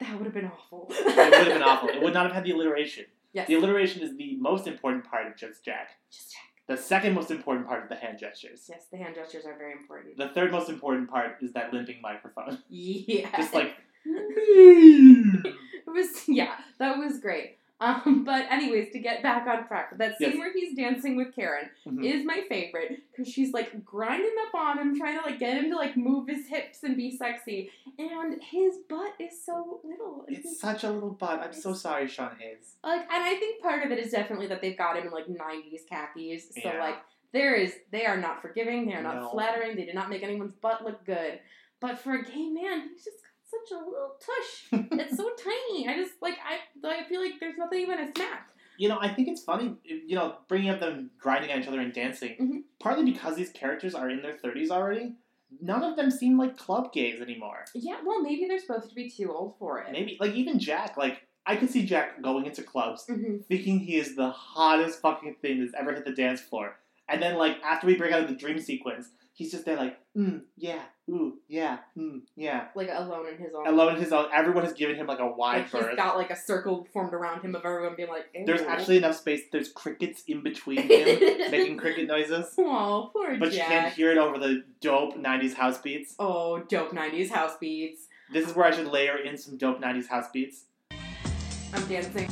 would 0.16 0.24
have 0.24 0.34
been 0.34 0.46
awful. 0.46 0.86
It 0.90 1.06
would 1.16 1.34
have 1.34 1.46
been 1.46 1.62
awful. 1.62 1.88
It 1.88 2.00
would 2.02 2.14
not 2.14 2.26
have 2.26 2.32
had 2.34 2.44
the 2.44 2.52
alliteration. 2.52 3.06
Yes. 3.32 3.48
The 3.48 3.54
alliteration 3.54 4.02
is 4.02 4.16
the 4.16 4.36
most 4.36 4.66
important 4.66 5.04
part 5.04 5.26
of 5.26 5.36
Just 5.36 5.64
Jack. 5.64 5.90
Just 6.10 6.32
check. 6.32 6.42
The 6.68 6.76
second 6.76 7.14
most 7.14 7.30
important 7.30 7.68
part 7.68 7.84
is 7.84 7.88
the 7.88 7.94
hand 7.94 8.18
gestures. 8.18 8.66
Yes, 8.68 8.86
the 8.90 8.96
hand 8.96 9.14
gestures 9.14 9.44
are 9.46 9.56
very 9.56 9.72
important. 9.72 10.16
The 10.16 10.28
third 10.28 10.50
most 10.50 10.68
important 10.68 11.08
part 11.08 11.36
is 11.40 11.52
that 11.52 11.72
limping 11.72 12.00
microphone. 12.02 12.58
Yeah. 12.68 13.28
Just 13.36 13.54
like 13.54 13.74
it 14.04 15.54
was 15.86 16.28
yeah, 16.28 16.56
that 16.78 16.98
was 16.98 17.18
great. 17.20 17.58
Um, 17.80 18.24
but 18.26 18.46
anyways, 18.50 18.90
to 18.92 18.98
get 18.98 19.22
back 19.22 19.46
on 19.46 19.66
track, 19.68 19.96
that 19.98 20.16
scene 20.18 20.30
Yes. 20.30 20.38
where 20.38 20.52
he's 20.52 20.74
dancing 20.74 21.16
with 21.16 21.34
Karen 21.34 21.68
Mhm. 21.86 22.04
is 22.04 22.24
my 22.24 22.42
favorite 22.48 23.02
because 23.10 23.30
she's 23.32 23.52
like 23.52 23.84
grinding 23.84 24.34
up 24.46 24.54
on 24.54 24.78
him, 24.78 24.96
trying 24.98 25.18
to 25.18 25.24
like 25.24 25.38
get 25.38 25.56
him 25.62 25.70
to 25.70 25.76
like 25.76 25.96
move 25.96 26.28
his 26.28 26.46
hips 26.46 26.82
and 26.84 26.96
be 26.96 27.14
sexy, 27.16 27.70
and 27.98 28.42
his 28.42 28.78
butt 28.88 29.14
is 29.18 29.44
so 29.44 29.80
little. 29.84 30.24
It's 30.28 30.58
such 30.58 30.84
a 30.84 30.90
little 30.90 31.10
butt. 31.10 31.40
I'm 31.40 31.52
so 31.52 31.74
sorry, 31.74 32.08
Sean 32.08 32.34
Hayes. 32.38 32.76
like, 32.82 33.02
and 33.02 33.22
I 33.24 33.34
think 33.36 33.62
part 33.62 33.84
of 33.84 33.90
it 33.90 33.98
is 33.98 34.10
definitely 34.10 34.46
that 34.48 34.60
they've 34.62 34.76
got 34.78 34.96
him 34.96 35.06
in 35.06 35.12
like 35.12 35.26
'90s 35.28 35.84
khakis, 35.88 36.48
so 36.54 36.60
Yeah. 36.72 36.80
like 36.82 36.96
there 37.32 37.54
is 37.54 37.76
they 37.90 38.06
are 38.06 38.16
not 38.16 38.40
forgiving, 38.40 38.86
they 38.86 38.94
are 38.94 39.02
not 39.02 39.16
No. 39.16 39.28
flattering, 39.30 39.76
they 39.76 39.84
did 39.84 39.94
not 39.94 40.08
make 40.08 40.22
anyone's 40.22 40.54
butt 40.54 40.82
look 40.84 41.04
good. 41.04 41.40
But 41.78 41.98
for 41.98 42.14
a 42.14 42.24
gay 42.24 42.48
man, 42.48 42.88
he's 42.88 43.04
just 43.04 43.22
such 43.68 43.78
a 43.78 43.84
little 43.84 44.16
tush. 44.20 44.98
it's 45.00 45.16
so 45.16 45.30
tiny. 45.44 45.88
I 45.88 45.96
just 45.96 46.14
like 46.20 46.34
I 46.44 46.88
I 46.88 47.04
feel 47.04 47.20
like 47.20 47.38
there's 47.40 47.56
nothing 47.58 47.80
even 47.80 47.98
a 47.98 48.12
snack. 48.14 48.48
You 48.78 48.88
know, 48.90 48.98
I 49.00 49.08
think 49.08 49.28
it's 49.28 49.42
funny, 49.42 49.74
you 49.84 50.16
know, 50.16 50.36
bringing 50.48 50.68
up 50.68 50.80
them 50.80 51.10
grinding 51.18 51.50
at 51.50 51.60
each 51.62 51.68
other 51.68 51.80
and 51.80 51.92
dancing. 51.94 52.36
Mhm. 52.38 52.62
Partly 52.78 53.10
because 53.10 53.34
these 53.36 53.50
characters 53.50 53.94
are 53.94 54.10
in 54.10 54.20
their 54.20 54.34
30s 54.34 54.70
already, 54.70 55.14
none 55.62 55.82
of 55.82 55.96
them 55.96 56.10
seem 56.10 56.36
like 56.38 56.58
club 56.58 56.92
gays 56.92 57.20
anymore. 57.22 57.64
Yeah, 57.74 57.96
well 58.04 58.20
maybe 58.22 58.46
they're 58.46 58.58
supposed 58.58 58.90
to 58.90 58.94
be 58.94 59.08
too 59.10 59.32
old 59.32 59.54
for 59.58 59.78
it. 59.80 59.90
Maybe, 59.92 60.18
like, 60.20 60.34
even 60.34 60.58
Jack, 60.58 60.96
like, 60.98 61.22
I 61.46 61.56
could 61.56 61.70
see 61.70 61.86
Jack 61.86 62.20
going 62.22 62.44
into 62.46 62.62
clubs 62.62 63.06
hmm 63.06 63.38
thinking 63.48 63.78
he 63.78 63.96
is 63.96 64.14
the 64.16 64.30
hottest 64.30 65.00
fucking 65.00 65.36
thing 65.40 65.60
that's 65.60 65.72
ever 65.78 65.94
hit 65.94 66.04
the 66.04 66.10
dance 66.12 66.40
floor. 66.40 66.76
And 67.08 67.22
then, 67.22 67.36
like, 67.36 67.58
after 67.62 67.86
we 67.86 67.96
break 67.96 68.12
out 68.12 68.24
of 68.24 68.28
the 68.28 68.34
dream 68.34 68.58
sequence, 68.60 69.08
he's 69.36 69.52
just 69.52 69.64
there, 69.66 69.76
like, 69.76 69.98
mm, 70.16 70.40
yeah, 70.56 70.80
ooh, 71.10 71.34
yeah, 71.46 71.78
mm, 71.96 72.22
yeah. 72.34 72.68
Like 72.74 72.88
alone 72.92 73.28
in 73.28 73.36
his 73.38 73.52
own. 73.54 73.66
Alone 73.68 73.94
in 73.96 74.00
his 74.02 74.12
own, 74.12 74.26
everyone 74.34 74.64
has 74.64 74.72
given 74.72 74.96
him, 74.96 75.06
like, 75.06 75.20
a 75.20 75.26
wide 75.26 75.56
Like 75.58 75.62
he's 75.64 75.72
berth. 75.72 75.96
got 75.96 76.16
like 76.16 76.30
a 76.30 76.36
circle 76.36 76.88
formed 76.92 77.12
around 77.12 77.42
him 77.42 77.54
of 77.54 77.64
everyone 77.64 77.94
being 77.96 78.08
like. 78.08 78.24
There's 78.46 78.62
actually 78.62 78.96
enough 78.96 79.16
space, 79.16 79.42
there's 79.52 79.68
crickets 79.70 80.24
in 80.26 80.42
between 80.42 80.78
him 80.78 81.20
making 81.52 81.76
cricket 81.76 82.08
noises. 82.08 82.52
Oh, 82.58 83.10
poor 83.12 83.36
But 83.38 83.52
you 83.52 83.60
can't 83.60 83.92
hear 83.92 84.10
it 84.10 84.18
over 84.18 84.38
the 84.38 84.64
dope 84.80 85.14
90s 85.16 85.54
house 85.54 85.78
beats. 85.78 86.14
Oh, 86.18 86.58
dope 86.60 86.90
'90s 86.92 87.30
house 87.30 87.56
beats. 87.60 88.06
This 88.32 88.48
is 88.48 88.56
where 88.56 88.66
I 88.66 88.72
should 88.74 88.88
layer 88.88 89.18
in 89.18 89.36
some 89.36 89.56
dope 89.56 89.80
90s 89.80 90.08
house 90.08 90.26
beats. 90.32 90.64
I'm 91.72 91.86
dancing 91.88 92.28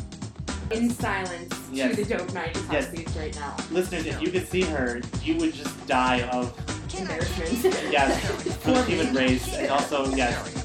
in 0.70 0.88
silence 0.90 1.54
Yes. 1.70 1.94
to 1.96 2.04
the 2.04 2.16
dope 2.16 2.28
'90s 2.32 2.56
house 2.66 2.72
Yes. 2.72 2.90
beats 2.90 3.16
right 3.16 3.34
now. 3.36 3.54
Listeners, 3.70 4.06
if 4.06 4.20
you 4.22 4.30
could 4.30 4.48
see 4.48 4.62
her, 4.62 5.00
you 5.22 5.36
would 5.36 5.52
just 5.52 5.86
die 5.86 6.22
of, 6.28 6.52
Embarrassment. 7.00 7.74
yes, 7.90 8.66
me. 8.66 8.82
human 8.82 9.14
race. 9.14 9.54
And 9.54 9.70
also, 9.70 10.06
yes, 10.14 10.63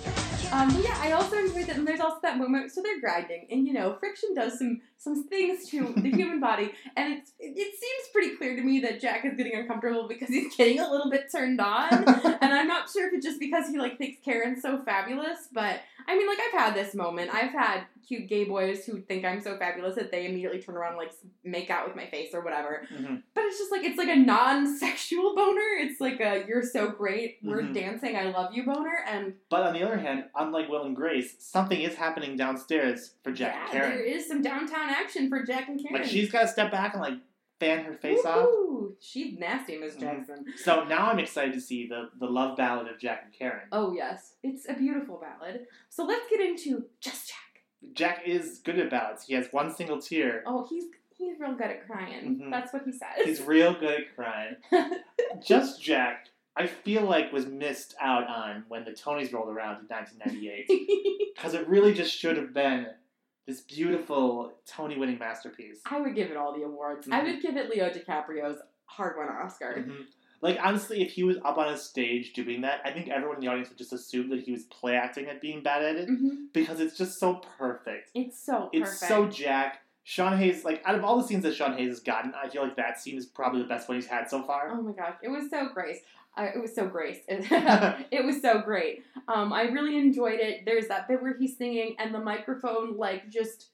Um, 0.52 0.74
but 0.74 0.84
yeah, 0.84 0.98
I 1.00 1.12
also 1.12 1.38
enjoyed 1.38 1.68
that. 1.68 1.76
And 1.78 1.88
there's 1.88 2.00
also 2.00 2.18
that 2.24 2.38
moment. 2.38 2.72
So 2.72 2.82
they're 2.82 3.00
grinding, 3.00 3.48
and 3.52 3.68
you 3.68 3.74
know, 3.74 3.96
friction 4.00 4.34
does 4.34 4.58
some 4.58 4.82
some 4.98 5.24
things 5.28 5.70
to 5.70 5.94
the 5.96 6.10
human 6.20 6.40
body, 6.40 6.72
and 6.98 7.14
it's 7.14 7.32
it, 7.40 7.54
it 7.56 7.80
seems 7.80 8.10
pretty 8.12 8.36
clear 8.36 8.56
to 8.56 8.62
me 8.62 8.80
that 8.82 9.00
Jack 9.00 9.26
is 9.26 9.36
getting 9.38 9.56
uncomfortable 9.56 10.08
because 10.08 10.30
he's 10.30 10.56
getting 10.56 10.80
a 10.80 10.90
little 10.90 11.10
bit 11.12 11.32
turned 11.32 11.62
on, 11.62 11.90
and 12.42 12.54
I'm 12.54 12.68
not 12.68 12.90
sure 12.90 13.08
if 13.08 13.14
it's 13.14 13.26
just 13.26 13.40
because 13.40 13.68
he 13.70 13.78
like 13.78 13.98
thinks 13.98 14.20
Karen's 14.26 14.62
so 14.62 14.80
fabulous, 14.84 15.48
but 15.54 15.82
I 16.08 16.18
mean, 16.18 16.28
like 16.28 16.40
I've 16.40 16.60
had 16.60 16.76
this 16.76 16.96
moment. 16.96 17.34
I've 17.34 17.52
had 17.52 17.84
cute 18.08 18.28
gay 18.28 18.44
boys 18.46 18.86
who 18.88 19.00
think 19.02 19.24
I'm 19.24 19.40
so 19.40 19.56
fabulous 19.58 19.94
that 19.96 20.10
they 20.10 20.26
immediately 20.26 20.60
turn 20.60 20.76
around 20.76 20.94
and 20.94 20.98
like 20.98 21.12
make 21.44 21.70
out 21.70 21.86
with 21.86 21.96
my 21.96 22.08
face 22.08 22.34
or 22.34 22.42
whatever. 22.42 22.88
mhm. 22.92 23.22
But 23.36 23.44
it's 23.44 23.60
just 23.60 23.72
like 23.72 23.84
it's 23.84 24.00
like 24.00 24.10
a 24.10 24.16
non-sexual 24.16 25.36
boner. 25.36 25.62
It's 25.80 26.02
like 26.02 26.20
a 26.20 26.44
you're 26.48 26.64
so 26.64 26.90
great, 26.90 27.38
we're 27.44 27.62
Mhm. 27.62 27.74
dancing, 27.76 28.16
I 28.18 28.24
love 28.32 28.54
you 28.56 28.66
boner, 28.66 29.04
and 29.08 29.36
But 29.50 29.62
on 29.62 29.74
the 29.74 29.84
other 29.84 29.98
hand, 30.00 30.26
unlike 30.40 30.70
Will 30.70 30.84
and 30.84 30.96
Grace, 30.96 31.36
something 31.40 31.82
is 31.82 31.96
happening 31.96 32.36
downstairs 32.38 33.14
for 33.24 33.32
Jack 33.32 33.54
yeah, 33.56 33.64
and 33.64 33.72
Karen. 33.72 33.90
there 33.98 34.04
is 34.06 34.28
some 34.28 34.42
downtown 34.42 34.90
action 34.90 35.30
for 35.30 35.44
Jack 35.44 35.68
and 35.68 35.80
Karen. 35.82 36.02
Like 36.02 36.10
she's 36.10 36.32
got 36.32 36.42
to 36.42 36.48
step 36.48 36.72
back 36.72 36.94
and 36.94 37.02
like 37.02 37.14
fan 37.60 37.84
her 37.84 37.94
face 37.94 38.24
off. 38.26 38.48
Woohoo! 38.48 38.94
She's 39.02 39.38
nasty, 39.38 39.78
Miss 39.78 39.96
Mhm. 39.96 40.00
Jackson. 40.00 40.46
So 40.64 40.84
now 40.86 41.08
I'm 41.12 41.20
excited 41.20 41.54
to 41.54 41.62
see 41.62 41.88
the 41.88 42.10
the 42.20 42.26
love 42.28 42.58
ballad 42.58 42.88
of 42.88 43.00
Jack 43.00 43.24
and 43.26 43.34
Karen. 43.34 43.68
Oh 43.72 43.94
yes, 43.94 44.36
it's 44.44 44.68
a 44.70 44.74
beautiful 44.74 45.18
ballad. 45.22 45.68
So 45.90 46.06
let's 46.06 46.30
get 46.30 46.40
into 46.42 46.86
Just 47.02 47.28
Jack. 47.28 47.94
Jack 47.94 48.24
is 48.26 48.60
good 48.60 48.78
at 48.80 48.90
ballads. 48.90 49.26
He 49.26 49.34
has 49.36 49.48
one 49.52 49.74
single 49.74 50.00
tear. 50.02 50.44
Oh, 50.46 50.66
he's 50.70 50.86
he's 51.18 51.38
real 51.40 51.54
good 51.54 51.68
at 51.68 51.86
crying. 51.86 52.40
Mhm. 52.42 52.52
That's 52.52 52.72
what 52.74 52.84
he 52.86 52.92
says. 52.94 53.10
He's 53.26 53.42
real 53.42 53.74
good 53.74 54.02
at 54.02 54.16
crying. 54.16 54.56
Just 55.46 55.82
Jack, 55.82 56.28
I 56.60 56.68
feel 56.68 57.04
like 57.04 57.32
was 57.32 57.46
missed 57.46 57.96
out 58.02 58.28
on 58.28 58.66
when 58.68 58.84
the 58.84 58.92
Tonys 58.92 59.32
rolled 59.32 59.48
around 59.48 59.80
in 59.80 59.86
1998 59.88 61.32
because 61.36 61.54
it 61.54 61.66
really 61.70 61.94
just 61.94 62.14
should 62.14 62.36
have 62.36 62.54
been 62.54 62.88
this 63.48 63.62
beautiful 63.62 64.52
Tony-winning 64.68 65.18
masterpiece. 65.18 65.80
I 65.90 66.02
would 66.02 66.14
give 66.16 66.30
it 66.30 66.36
all 66.38 66.54
the 66.54 66.64
awards. 66.66 67.08
I 67.10 67.22
Mhm. 67.22 67.24
would 67.34 67.42
give 67.42 67.56
it 67.56 67.70
Leo 67.70 67.90
DiCaprio's 67.90 68.62
hard-won 68.86 69.30
Oscar. 69.30 69.86
Mhm. 69.88 70.06
Like 70.42 70.58
honestly, 70.62 71.02
if 71.02 71.12
he 71.12 71.24
was 71.24 71.38
up 71.46 71.58
on 71.58 71.70
a 71.74 71.78
stage 71.78 72.34
doing 72.34 72.62
that, 72.62 72.82
I 72.84 72.92
think 72.92 73.08
everyone 73.08 73.38
in 73.38 73.42
the 73.42 73.48
audience 73.48 73.70
would 73.70 73.78
just 73.78 73.94
assume 73.94 74.30
that 74.30 74.42
he 74.42 74.52
was 74.52 74.64
play 74.66 74.96
acting 74.96 75.28
at 75.28 75.40
being 75.42 75.64
bad 75.64 75.82
at 75.84 75.96
it 75.96 76.08
hmm 76.10 76.48
because 76.52 76.80
it's 76.82 76.98
just 76.98 77.20
so 77.20 77.36
perfect. 77.58 78.12
It's 78.14 78.38
so 78.38 78.70
It's 78.74 79.00
perfect. 79.00 79.00
so 79.10 79.28
Jack. 79.28 79.82
Sean 80.04 80.36
Hayes, 80.40 80.66
like 80.66 80.82
out 80.86 80.96
of 80.96 81.04
all 81.04 81.18
the 81.22 81.28
scenes 81.28 81.44
that 81.44 81.54
Sean 81.54 81.78
Hayes 81.78 81.90
has 81.90 82.00
gotten, 82.00 82.34
I 82.34 82.50
feel 82.50 82.64
like 82.64 82.76
that 82.78 83.00
scene 83.00 83.16
is 83.16 83.28
probably 83.28 83.62
the 83.62 83.68
best 83.68 83.88
one 83.88 83.96
he's 83.96 84.08
had 84.08 84.28
so 84.28 84.42
far. 84.42 84.72
Oh 84.72 84.82
my 84.82 84.92
gosh, 84.92 85.14
it 85.22 85.28
was 85.30 85.50
so 85.52 85.70
great. 85.72 85.98
Uh, 86.38 86.48
it 86.56 86.60
was 86.62 86.74
so 86.74 86.88
great. 86.88 87.24
it 87.28 88.24
was 88.26 88.42
so 88.42 88.62
great. 88.62 89.04
Um, 89.28 89.52
I 89.52 89.64
really 89.64 89.98
enjoyed 89.98 90.40
it. 90.40 90.64
There's 90.66 90.88
that 90.88 91.08
bit 91.08 91.22
where 91.22 91.36
he's 91.38 91.58
singing 91.58 91.96
and 92.00 92.14
the 92.14 92.20
microphone 92.20 92.98
like 92.98 93.30
just 93.30 93.70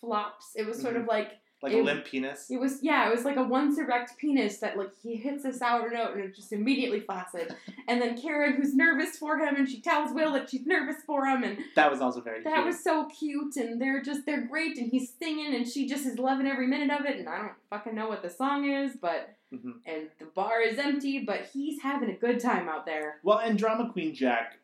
flops. 0.00 0.52
It 0.56 0.66
was 0.66 0.80
sort 0.80 0.94
Mm-hmm. 0.94 1.02
of 1.02 1.08
like 1.08 1.32
like 1.62 1.72
it- 1.72 1.80
a 1.80 1.82
limp 1.82 2.04
penis. 2.04 2.50
it 2.50 2.58
was 2.60 2.82
yeah, 2.82 3.08
it 3.08 3.14
was 3.14 3.24
like 3.24 3.36
a 3.36 3.42
once 3.42 3.78
erect 3.78 4.16
penis 4.18 4.58
that 4.58 4.76
like 4.78 4.90
he 5.02 5.16
hits 5.16 5.44
a 5.44 5.52
sour 5.52 5.90
note 5.90 6.14
and 6.14 6.24
it 6.24 6.34
just 6.36 6.52
immediately 6.52 7.00
flaccid. 7.00 7.54
and 7.88 8.00
then 8.00 8.20
Karen, 8.20 8.54
who's 8.54 8.74
nervous 8.74 9.16
for 9.16 9.38
him, 9.38 9.56
and 9.56 9.68
she 9.68 9.80
tells 9.80 10.12
Will 10.14 10.32
that 10.34 10.50
she's 10.50 10.66
nervous 10.66 10.96
for 11.06 11.24
him, 11.26 11.42
and 11.42 11.58
That 11.74 11.90
was 11.90 12.00
also 12.00 12.20
very 12.20 12.42
that 12.44 12.54
cute. 12.54 12.66
was 12.66 12.82
so 12.82 13.06
cute. 13.06 13.56
And 13.56 13.80
they're 13.80 14.02
just 14.02 14.24
they're 14.26 14.46
great, 14.46 14.78
and 14.78 14.90
he's 14.90 15.12
singing, 15.18 15.54
and 15.54 15.66
she 15.66 15.88
just 15.88 16.06
is 16.06 16.18
loving 16.18 16.46
every 16.46 16.66
minute 16.66 16.90
of 16.98 17.04
it. 17.06 17.18
And 17.18 17.28
I 17.28 17.38
don't 17.38 17.52
fucking 17.70 17.94
know 17.94 18.08
what 18.08 18.22
the 18.22 18.30
song 18.30 18.68
is, 18.70 18.96
but 19.00 19.34
Mhm. 19.52 19.80
and 19.86 20.08
the 20.18 20.26
bar 20.26 20.60
is 20.60 20.78
empty, 20.78 21.20
but 21.20 21.46
he's 21.52 21.80
having 21.82 22.10
a 22.10 22.14
good 22.14 22.38
time 22.38 22.68
out 22.68 22.84
there. 22.86 23.18
Well, 23.22 23.38
and 23.38 23.58
drama 23.58 23.90
queen 23.92 24.14
Jack 24.14 24.58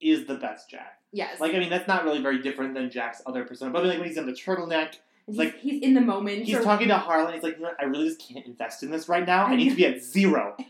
is 0.00 0.26
the 0.26 0.34
best 0.36 0.70
Jack. 0.70 0.98
Yes, 1.12 1.40
Like 1.40 1.54
I 1.54 1.58
mean, 1.58 1.70
that's 1.70 1.88
not 1.88 2.04
really 2.04 2.20
very 2.22 2.40
different 2.40 2.74
than 2.74 2.88
Jack's 2.90 3.20
other 3.26 3.44
persona. 3.44 3.72
But 3.72 3.84
like 3.84 3.98
when 3.98 4.06
he's 4.06 4.16
in 4.16 4.26
the 4.26 4.32
turtleneck, 4.32 4.98
he's, 5.30 5.38
like- 5.38 5.58
he's 5.58 5.82
in 5.82 5.94
the 5.94 6.00
moment. 6.00 6.44
he's 6.44 6.56
or- 6.56 6.62
talking 6.62 6.88
to 6.88 6.96
Harlan. 6.98 7.34
He's 7.34 7.42
like, 7.42 7.56
you 7.56 7.62
know, 7.62 7.68
what? 7.68 7.80
I 7.80 7.84
really 7.84 8.08
just 8.08 8.20
can't 8.20 8.44
invest 8.46 8.82
in 8.82 8.90
this 8.90 9.08
right 9.08 9.26
now. 9.26 9.44
I 9.46 9.56
need 9.56 9.70
to 9.70 9.76
be 9.76 9.86
at 9.86 10.02
zero. 10.02 10.54
and 10.58 10.66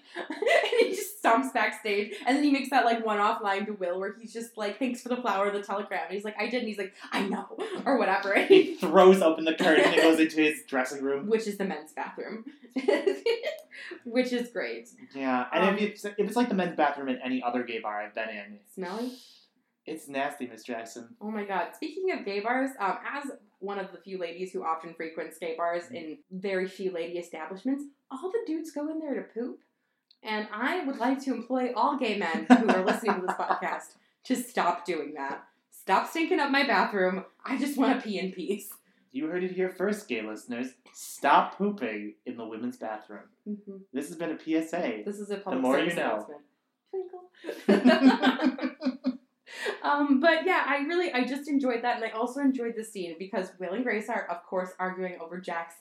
he 0.81 0.91
just 0.95 1.23
stomps 1.23 1.53
backstage, 1.53 2.15
and 2.27 2.37
then 2.37 2.43
he 2.43 2.51
makes 2.51 2.71
that 2.71 2.85
like 2.85 3.05
one-off 3.05 3.43
line 3.43 3.67
to 3.67 3.73
Will 3.75 4.01
where 4.01 4.15
he's 4.19 4.33
just 4.33 4.57
like, 4.57 4.79
"Thanks 4.79 5.03
for 5.03 5.09
the 5.11 5.17
flower, 5.19 5.51
the 5.51 5.63
telegram." 5.63 6.01
And 6.07 6.15
he's 6.15 6.25
like, 6.25 6.35
"I 6.41 6.47
did," 6.49 6.61
and 6.61 6.69
he's 6.69 6.79
like, 6.79 6.95
"I 7.13 7.27
know," 7.29 7.47
or 7.87 7.99
whatever. 7.99 8.33
And 8.33 8.49
He 8.49 8.63
he- 8.63 8.75
throws 8.77 9.21
open 9.23 9.45
the 9.45 9.55
curtain 9.55 9.85
and 9.85 9.97
goes 9.97 10.19
into 10.19 10.37
his 10.41 10.63
dressing 10.67 11.03
room. 11.05 11.29
which 11.29 11.47
is 11.47 11.59
the 11.59 11.65
men's 11.67 11.93
bathroom, 11.93 12.45
which 14.05 14.33
is 14.33 14.49
great. 14.51 14.89
Yeah, 15.15 15.47
and 15.53 15.65
Um, 15.65 15.75
if, 15.77 15.83
it's, 15.83 16.05
if 16.05 16.15
it's 16.19 16.37
like 16.37 16.49
the 16.49 16.55
men's 16.55 16.77
bathroom 16.77 17.09
in 17.09 17.19
any 17.25 17.43
other 17.43 17.63
gay 17.63 17.81
bar 17.81 18.01
I've 18.03 18.15
been 18.15 18.29
in, 18.31 18.59
Smelly. 18.75 19.13
it's 19.87 20.09
nasty, 20.09 20.47
Miss 20.47 20.63
Jackson. 20.65 21.15
Oh 21.21 21.31
my 21.31 21.45
god. 21.45 21.69
Speaking 21.75 22.11
of 22.13 22.25
gay 22.25 22.41
bars, 22.41 22.71
um, 22.79 22.99
as 23.15 23.31
one 23.61 23.79
of 23.79 23.93
the 23.93 23.99
few 23.99 24.19
ladies 24.19 24.53
who 24.53 24.65
often 24.65 24.95
frequents 24.95 25.39
gay 25.39 25.55
bars 25.57 25.85
in 25.91 26.19
very 26.31 26.67
few 26.67 26.91
lady 26.91 27.19
establishments, 27.19 27.85
all 28.11 28.31
the 28.31 28.41
dudes 28.47 28.73
go 28.73 28.89
in 28.91 28.99
there 28.99 29.15
to 29.15 29.23
poop. 29.23 29.61
And 30.23 30.49
I 30.53 30.85
would 30.85 30.99
like 30.99 31.23
to 31.25 31.33
employ 31.33 31.73
all 31.75 31.97
gay 31.97 32.19
men 32.19 32.47
who 32.59 32.69
are 32.69 32.85
listening 32.85 33.15
to 33.21 33.21
this 33.27 33.37
podcast 33.39 33.95
to 34.25 34.37
stop 34.37 34.85
doing 34.85 35.15
that. 35.15 35.45
Stop 35.71 36.09
stinking 36.11 36.41
up 36.41 36.51
my 36.51 36.67
bathroom. 36.67 37.25
I 37.45 37.57
just 37.57 37.79
want 37.79 37.99
to 38.01 38.07
pee 38.07 38.19
in 38.19 38.33
peace. 38.33 38.69
You 39.13 39.27
heard 39.27 39.43
it 39.43 39.53
here 39.53 39.71
first, 39.71 40.09
gay 40.09 40.23
listeners. 40.23 40.69
Stop 40.93 41.57
pooping 41.57 42.15
in 42.27 42.37
the 42.37 42.45
women's 42.45 42.77
bathroom. 42.77 43.25
hmm 43.45 43.79
This 43.93 44.09
has 44.09 44.17
been 44.17 44.31
a 44.31 44.39
PSA. 44.39 45.03
This 45.05 45.19
is 45.19 45.31
a 45.31 45.39
public 45.39 45.63
more 45.63 45.79
service 45.79 45.95
you 45.95 46.01
know. 46.01 46.27
announcement. 46.27 46.43
Twinkle. 47.67 49.11
um, 49.83 50.21
but 50.21 50.45
yeah, 50.47 50.65
I 50.67 50.79
really, 50.79 51.13
I 51.13 51.25
just 51.25 51.49
enjoyed 51.49 51.83
that, 51.83 51.97
and 51.97 52.05
I 52.05 52.11
also 52.11 52.41
enjoyed 52.41 52.75
the 52.77 52.85
scene 52.85 53.17
because 53.19 53.53
Will 53.59 53.73
and 53.73 53.85
Grace 53.85 54.09
are, 54.09 54.27
of 54.31 54.45
course, 54.45 54.71
arguing 54.79 55.19
over 55.21 55.39
Jack's 55.39 55.75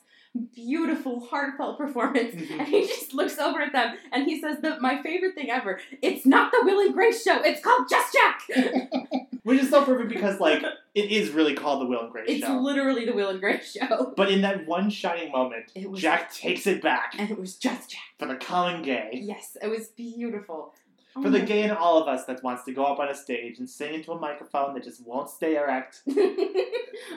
beautiful, 0.54 1.20
heartfelt 1.26 1.76
performance, 1.76 2.34
Mhm. 2.34 2.58
and 2.60 2.68
he 2.68 2.86
just 2.86 3.12
looks 3.14 3.36
over 3.38 3.60
at 3.60 3.72
them 3.72 3.96
and 4.12 4.24
he 4.26 4.40
says 4.40 4.60
that 4.60 4.80
my 4.80 5.02
favorite 5.02 5.34
thing 5.34 5.50
ever. 5.50 5.80
It's 6.02 6.24
not 6.24 6.52
the 6.52 6.60
Will 6.64 6.78
and 6.80 6.94
Grace 6.94 7.24
show. 7.24 7.40
It's 7.42 7.60
called 7.60 7.88
Just 7.90 8.12
Jack. 8.14 8.42
Which 9.42 9.58
is 9.60 9.70
so 9.70 9.84
perfect 9.84 10.10
because, 10.10 10.38
like, 10.38 10.62
it 10.94 11.10
is 11.10 11.30
really 11.30 11.54
called 11.54 11.80
the 11.80 11.86
Will 11.86 12.02
and 12.02 12.12
Grace 12.12 12.26
it's 12.28 12.46
Show. 12.46 12.54
It's 12.54 12.62
literally 12.62 13.06
the 13.06 13.12
Will 13.12 13.30
and 13.30 13.40
Grace 13.40 13.72
show, 13.72 14.12
but 14.16 14.30
in 14.30 14.42
that 14.42 14.66
one 14.66 14.90
shining 14.90 15.32
moment, 15.32 15.72
Jack 15.94 16.32
takes 16.32 16.66
it 16.66 16.80
back 16.82 17.14
and 17.18 17.30
it 17.30 17.38
was 17.38 17.56
Just 17.56 17.90
Jack. 17.90 18.00
for 18.18 18.26
the 18.26 18.36
common 18.36 18.82
gay. 18.82 19.08
Yes, 19.14 19.56
it 19.60 19.68
was 19.68 19.88
beautiful. 19.88 20.74
Oh 21.16 21.22
For 21.22 21.30
the 21.30 21.40
gay 21.40 21.64
in 21.64 21.72
all 21.72 22.00
of 22.00 22.06
us 22.06 22.24
that 22.26 22.42
wants 22.44 22.62
to 22.64 22.72
go 22.72 22.84
up 22.84 23.00
on 23.00 23.08
a 23.08 23.14
stage 23.14 23.58
and 23.58 23.68
sing 23.68 23.94
into 23.94 24.12
a 24.12 24.18
microphone 24.18 24.74
that 24.74 24.84
just 24.84 25.04
won't 25.04 25.28
stay 25.28 25.56
erect. 25.56 26.02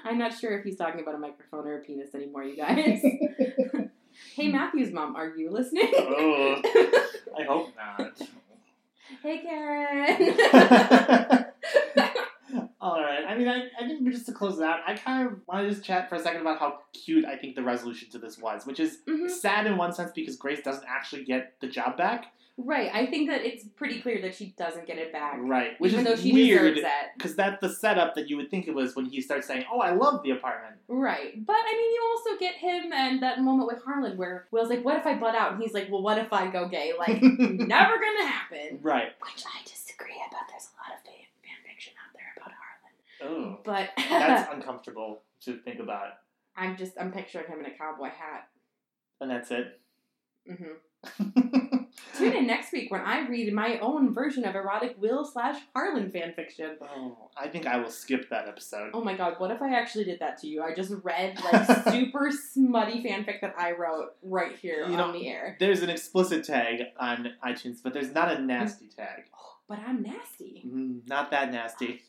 I'm 0.03 0.17
not 0.17 0.37
sure 0.37 0.57
if 0.57 0.63
he's 0.63 0.77
talking 0.77 1.01
about 1.01 1.13
a 1.15 1.19
microphone 1.19 1.67
or 1.67 1.77
a 1.77 1.81
penis 1.81 2.15
anymore, 2.15 2.43
you 2.43 2.57
guys. 2.57 3.03
hey, 4.35 4.47
Matthew's 4.47 4.91
mom, 4.91 5.15
are 5.15 5.35
you 5.37 5.51
listening? 5.51 5.91
oh, 5.95 6.59
I 7.39 7.43
hope 7.43 7.69
not. 7.77 8.19
hey, 9.21 9.37
Karen. 9.39 11.45
All 12.81 13.01
right. 13.01 13.23
I 13.27 13.37
mean, 13.37 13.47
I, 13.47 13.67
I 13.79 13.87
think 13.87 14.07
just 14.11 14.25
to 14.25 14.33
close 14.33 14.59
it 14.59 14.65
out, 14.65 14.79
I 14.85 14.95
kind 14.95 15.27
of 15.27 15.39
want 15.47 15.65
to 15.65 15.73
just 15.73 15.85
chat 15.85 16.09
for 16.09 16.15
a 16.15 16.19
second 16.19 16.41
about 16.41 16.59
how 16.59 16.79
cute 16.93 17.23
I 17.25 17.37
think 17.37 17.55
the 17.55 17.63
resolution 17.63 18.09
to 18.11 18.19
this 18.19 18.37
was, 18.37 18.65
which 18.65 18.79
is 18.79 18.97
Mhm. 19.07 19.29
sad 19.29 19.65
in 19.67 19.77
one 19.77 19.93
sense 19.93 20.11
because 20.13 20.35
Grace 20.35 20.61
doesn't 20.61 20.85
actually 20.87 21.23
get 21.23 21.53
the 21.61 21.67
job 21.67 21.95
back. 21.95 22.33
Right, 22.55 22.91
I 22.93 23.07
think 23.07 23.29
that 23.31 23.41
it's 23.43 23.63
pretty 23.75 23.99
clear 23.99 24.21
that 24.21 24.35
she 24.35 24.53
doesn't 24.57 24.85
get 24.85 24.99
it 24.99 25.11
back. 25.11 25.37
Right. 25.39 25.71
Which 25.79 25.93
even 25.93 26.05
is 26.05 26.13
though 26.17 26.21
she 26.23 26.31
weird 26.33 26.75
deserves 26.75 26.79
it. 26.87 27.11
because 27.17 27.35
that's 27.35 27.59
the 27.61 27.69
setup 27.69 28.13
that 28.13 28.29
you 28.29 28.37
would 28.37 28.51
think 28.51 28.67
it 28.67 28.75
was 28.75 28.95
when 28.95 29.05
he 29.05 29.21
starts 29.21 29.47
saying, 29.47 29.65
"Oh, 29.73 29.79
I 29.79 29.91
love 29.93 30.21
the 30.23 30.29
apartment." 30.31 30.75
Right. 30.87 31.43
But 31.43 31.55
I 31.55 31.71
mean, 31.71 31.91
you 31.91 32.15
also 32.15 32.39
get 32.39 32.53
him 32.55 32.93
and 32.93 33.23
that 33.23 33.41
moment 33.41 33.67
with 33.67 33.81
Harlan 33.83 34.17
where 34.17 34.47
Will's 34.51 34.69
like, 34.69 34.85
what 34.85 34.97
if 34.97 35.05
I 35.07 35.15
butt 35.15 35.33
out? 35.33 35.53
And 35.53 35.63
he's 35.63 35.73
like, 35.73 35.87
well, 35.89 36.03
what 36.03 36.19
if 36.19 36.31
I 36.31 36.47
go 36.51 36.67
gay? 36.67 36.93
Like, 36.97 37.21
never 37.23 37.93
gonna 37.97 38.27
happen. 38.27 38.79
Right. 38.83 39.13
Which 39.19 39.43
I 39.47 39.63
disagree 39.63 40.21
about. 40.29 40.47
There's 40.47 40.67
a 40.69 40.77
lot 40.77 40.95
of 40.95 41.03
fan 41.03 41.25
fan 41.43 41.57
fiction 41.67 41.93
out 42.05 42.13
there 42.13 42.33
about 42.37 42.51
Harlan. 42.53 43.57
Oh. 43.57 43.59
But 43.63 43.89
That's 43.97 44.53
uncomfortable 44.53 45.23
to 45.45 45.57
think 45.57 45.79
about. 45.79 46.09
I'm 46.55 46.77
just 46.77 46.93
I'm 46.99 47.11
picturing 47.11 47.47
him 47.47 47.61
in 47.61 47.65
a 47.65 47.75
cowboy 47.75 48.09
hat. 48.09 48.49
And 49.19 49.31
that's 49.31 49.49
it. 49.49 49.79
hmm 50.47 50.73
Tune 52.23 52.33
in 52.37 52.47
next 52.47 52.71
week 52.71 52.91
when 52.91 53.01
I 53.01 53.27
read 53.27 53.51
my 53.53 53.77
own 53.79 54.13
version 54.13 54.45
of 54.45 54.55
erotic 54.55 54.95
Will 54.99 55.25
slash 55.25 55.59
Harlan 55.75 56.11
fanfiction. 56.11 56.75
oh, 56.81 57.29
I 57.37 57.47
think 57.47 57.65
I 57.67 57.77
will 57.77 57.89
skip 57.89 58.29
that 58.29 58.47
episode. 58.47 58.91
Oh 58.93 59.03
my 59.03 59.15
god, 59.15 59.35
what 59.39 59.51
if 59.51 59.61
I 59.61 59.73
actually 59.73 60.05
did 60.05 60.19
that 60.19 60.39
to 60.41 60.47
you? 60.47 60.63
I 60.63 60.73
just 60.73 60.93
read 61.03 61.39
like 61.43 61.83
super 61.91 62.29
smutty 62.31 63.03
fanfic 63.03 63.41
that 63.41 63.55
I 63.57 63.71
wrote 63.73 64.15
right 64.21 64.55
here 64.57 64.79
You 64.87 64.93
on 64.93 64.97
know- 64.97 65.11
the 65.13 65.27
air. 65.27 65.57
There's 65.59 65.81
an 65.81 65.89
explicit 65.89 66.43
tag 66.43 66.83
on 66.99 67.29
iTunes, 67.45 67.77
but 67.83 67.93
there's 67.93 68.11
not 68.13 68.31
a 68.31 68.41
nasty 68.41 68.87
tag. 68.87 69.23
But 69.69 69.79
I'm 69.87 70.03
nasty. 70.03 70.61
Mm, 70.67 71.07
not 71.07 71.31
that 71.31 71.49
nasty. 71.51 72.01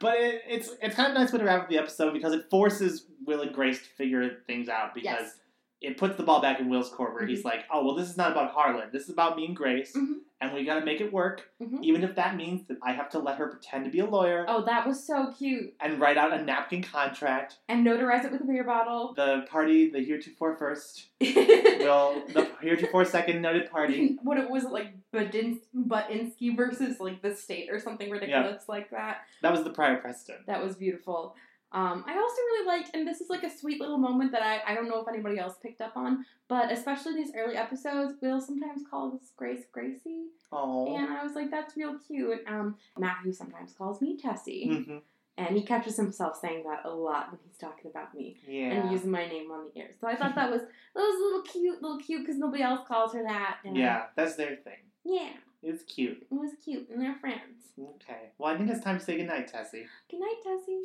But 0.00 0.18
it, 0.20 0.42
it's 0.46 0.70
it's 0.82 0.94
kind 0.94 1.10
of 1.10 1.14
nice 1.18 1.32
way 1.32 1.38
to 1.38 1.44
wrap 1.46 1.62
up 1.62 1.68
the 1.70 1.78
episode 1.78 2.12
because 2.12 2.34
it 2.34 2.44
forces 2.50 3.06
Will 3.24 3.40
and 3.40 3.54
Grace 3.54 3.78
to 3.78 3.88
figure 3.96 4.42
things 4.46 4.68
out 4.68 4.94
because 4.94 5.04
Yes. 5.22 5.38
It 5.80 5.96
puts 5.96 6.16
the 6.16 6.22
ball 6.22 6.42
back 6.42 6.60
in 6.60 6.68
Will's 6.68 6.90
court 6.90 7.14
where 7.14 7.26
he's 7.26 7.44
like, 7.44 7.64
oh, 7.72 7.84
well, 7.84 7.94
this 7.94 8.08
is 8.10 8.16
not 8.16 8.32
about 8.32 8.50
Harlan. 8.52 8.90
This 8.92 9.04
is 9.04 9.10
about 9.10 9.34
me 9.36 9.46
and 9.46 9.56
Grace, 9.56 9.96
Mhm. 9.96 10.16
and 10.40 10.52
we 10.52 10.64
got 10.64 10.78
to 10.78 10.84
make 10.84 11.00
it 11.00 11.10
work, 11.10 11.50
Mhm. 11.60 11.82
even 11.82 12.04
if 12.04 12.14
that 12.16 12.36
means 12.36 12.66
that 12.68 12.76
I 12.82 12.92
have 12.92 13.08
to 13.10 13.18
let 13.18 13.38
her 13.38 13.48
pretend 13.48 13.86
to 13.86 13.90
be 13.90 14.00
a 14.00 14.04
lawyer 14.04 14.44
Oh, 14.46 14.62
that 14.66 14.86
was 14.86 15.02
so 15.02 15.32
cute. 15.38 15.74
and 15.80 15.98
write 15.98 16.18
out 16.18 16.34
a 16.34 16.42
napkin 16.42 16.82
contract. 16.82 17.60
And 17.68 17.86
notarize 17.86 18.24
it 18.26 18.30
with 18.32 18.42
a 18.42 18.44
beer 18.44 18.62
bottle. 18.64 19.14
The 19.14 19.46
party, 19.48 19.88
the 19.88 20.00
heretofore 20.04 20.54
first, 20.56 21.08
will 21.20 22.22
the 22.28 22.50
heretofore 22.60 23.06
second 23.06 23.40
noted 23.40 23.70
party. 23.70 24.18
what 24.22 24.36
it 24.38 24.50
was 24.50 24.64
like 24.64 24.88
Badin- 25.14 25.60
Butinsky 25.74 26.54
versus 26.54 27.00
like 27.00 27.22
the 27.22 27.34
state 27.34 27.70
or 27.70 27.78
something 27.78 28.10
ridiculous 28.10 28.68
like 28.68 28.90
that. 28.90 29.22
That 29.42 29.52
was 29.52 29.64
the 29.64 29.70
prior 29.70 29.96
precedent. 29.96 30.46
That 30.46 30.62
was 30.62 30.76
beautiful. 30.76 31.34
Um, 31.72 32.04
I 32.06 32.14
also 32.16 32.36
really 32.36 32.66
liked, 32.66 32.90
and 32.94 33.06
this 33.06 33.20
is 33.20 33.30
like 33.30 33.44
a 33.44 33.50
sweet 33.58 33.80
little 33.80 33.98
moment 33.98 34.32
that 34.32 34.42
I, 34.42 34.60
I 34.66 34.74
don't 34.74 34.88
know 34.88 35.00
if 35.00 35.08
anybody 35.08 35.38
else 35.38 35.54
picked 35.62 35.80
up 35.80 35.96
on, 35.96 36.24
but 36.48 36.72
especially 36.72 37.14
these 37.14 37.32
early 37.36 37.56
episodes, 37.56 38.14
Will 38.20 38.40
sometimes 38.40 38.82
calls 38.90 39.20
Grace 39.36 39.64
Gracie, 39.72 40.26
Oh. 40.52 40.96
and 40.96 41.12
I 41.12 41.22
was 41.22 41.34
like, 41.36 41.50
that's 41.50 41.76
real 41.76 41.96
cute. 42.04 42.40
Um, 42.48 42.74
Matthew 42.98 43.32
sometimes 43.32 43.72
calls 43.72 44.00
me 44.00 44.16
Tessie, 44.16 44.84
hmm 44.86 44.98
and 45.38 45.56
he 45.56 45.62
catches 45.62 45.96
himself 45.96 46.36
saying 46.38 46.64
that 46.64 46.82
a 46.84 46.90
lot 46.90 47.30
when 47.30 47.38
he's 47.46 47.56
talking 47.56 47.90
about 47.90 48.14
me 48.14 48.36
Yeah. 48.46 48.72
and 48.72 48.90
using 48.92 49.10
my 49.10 49.26
name 49.26 49.50
on 49.50 49.68
the 49.72 49.80
air. 49.80 49.88
So 49.98 50.06
I 50.06 50.14
thought 50.14 50.34
that 50.34 50.50
was 50.50 50.60
that 50.60 51.00
was 51.00 51.18
a 51.18 51.24
little 51.24 51.42
cute, 51.42 51.80
little 51.80 51.98
cute 51.98 52.22
because 52.26 52.36
nobody 52.36 52.62
else 52.62 52.86
calls 52.86 53.14
her 53.14 53.22
that. 53.22 53.58
And 53.64 53.74
yeah, 53.74 54.06
that's 54.16 54.34
their 54.34 54.56
thing. 54.56 54.82
yeah, 55.04 55.30
It's 55.62 55.82
cute. 55.84 56.26
it 56.30 56.34
was 56.34 56.52
cute, 56.64 56.88
and 56.90 57.00
they're 57.02 57.14
friends. 57.16 57.72
Okay. 57.78 58.30
Well, 58.38 58.52
I 58.52 58.56
think 58.58 58.70
it's 58.70 58.82
time 58.82 58.98
to 58.98 59.04
say 59.04 59.16
goodnight, 59.18 59.48
Tessie. 59.48 59.86
Good 60.10 60.20
night, 60.20 60.36
Tessie. 60.42 60.82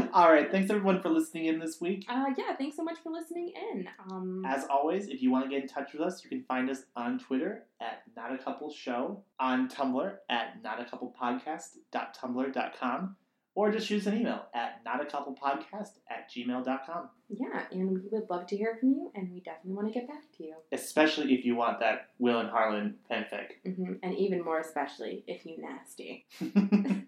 All 0.12 0.30
right. 0.32 0.50
Thanks 0.50 0.70
everyone 0.70 1.00
for 1.02 1.08
listening 1.10 1.46
in 1.46 1.58
this 1.58 1.80
week. 1.80 2.04
uh, 2.08 2.26
yeah, 2.36 2.54
thanks 2.56 2.76
so 2.76 2.82
much 2.84 2.98
for 3.02 3.10
listening 3.12 3.52
in. 3.72 3.88
Um, 4.10 4.44
As 4.46 4.66
always, 4.70 5.08
if 5.08 5.22
you 5.22 5.30
want 5.30 5.44
to 5.44 5.50
get 5.50 5.62
in 5.62 5.68
touch 5.68 5.92
with 5.92 6.02
us, 6.02 6.22
you 6.24 6.30
can 6.30 6.42
find 6.44 6.68
us 6.70 6.84
on 6.96 7.18
Twitter 7.18 7.64
at 7.80 8.02
Not 8.16 8.32
a 8.34 8.38
Couple 8.38 8.72
Show, 8.72 9.22
on 9.38 9.68
Tumblr 9.68 10.12
at 10.28 10.62
notacouplepodcast.tumblr.com, 10.62 13.16
or 13.54 13.70
just 13.72 13.86
shoot 13.86 14.00
us 14.00 14.06
an 14.06 14.18
email 14.20 14.42
at 14.54 14.84
notacouplepodcast 14.84 15.90
at 16.08 16.30
gmail.com. 16.30 17.08
yeah, 17.28 17.62
and 17.72 17.90
we 17.90 18.00
would 18.12 18.30
love 18.30 18.46
to 18.46 18.56
hear 18.56 18.76
from 18.78 18.90
you, 18.90 19.10
and 19.14 19.30
we 19.32 19.40
definitely 19.40 19.72
want 19.74 19.88
to 19.88 19.92
get 19.98 20.06
back 20.08 20.22
to 20.36 20.44
you. 20.44 20.54
Especially 20.72 21.34
if 21.34 21.44
you 21.44 21.56
want 21.56 21.80
that 21.80 22.10
Will 22.18 22.38
and 22.38 22.48
Harlan 22.48 22.94
fanfic. 23.10 23.46
hmm 23.64 23.94
And 24.02 24.14
even 24.16 24.44
more 24.44 24.60
especially 24.60 25.24
if 25.26 25.44
you 25.44 25.56
nasty. 25.60 26.26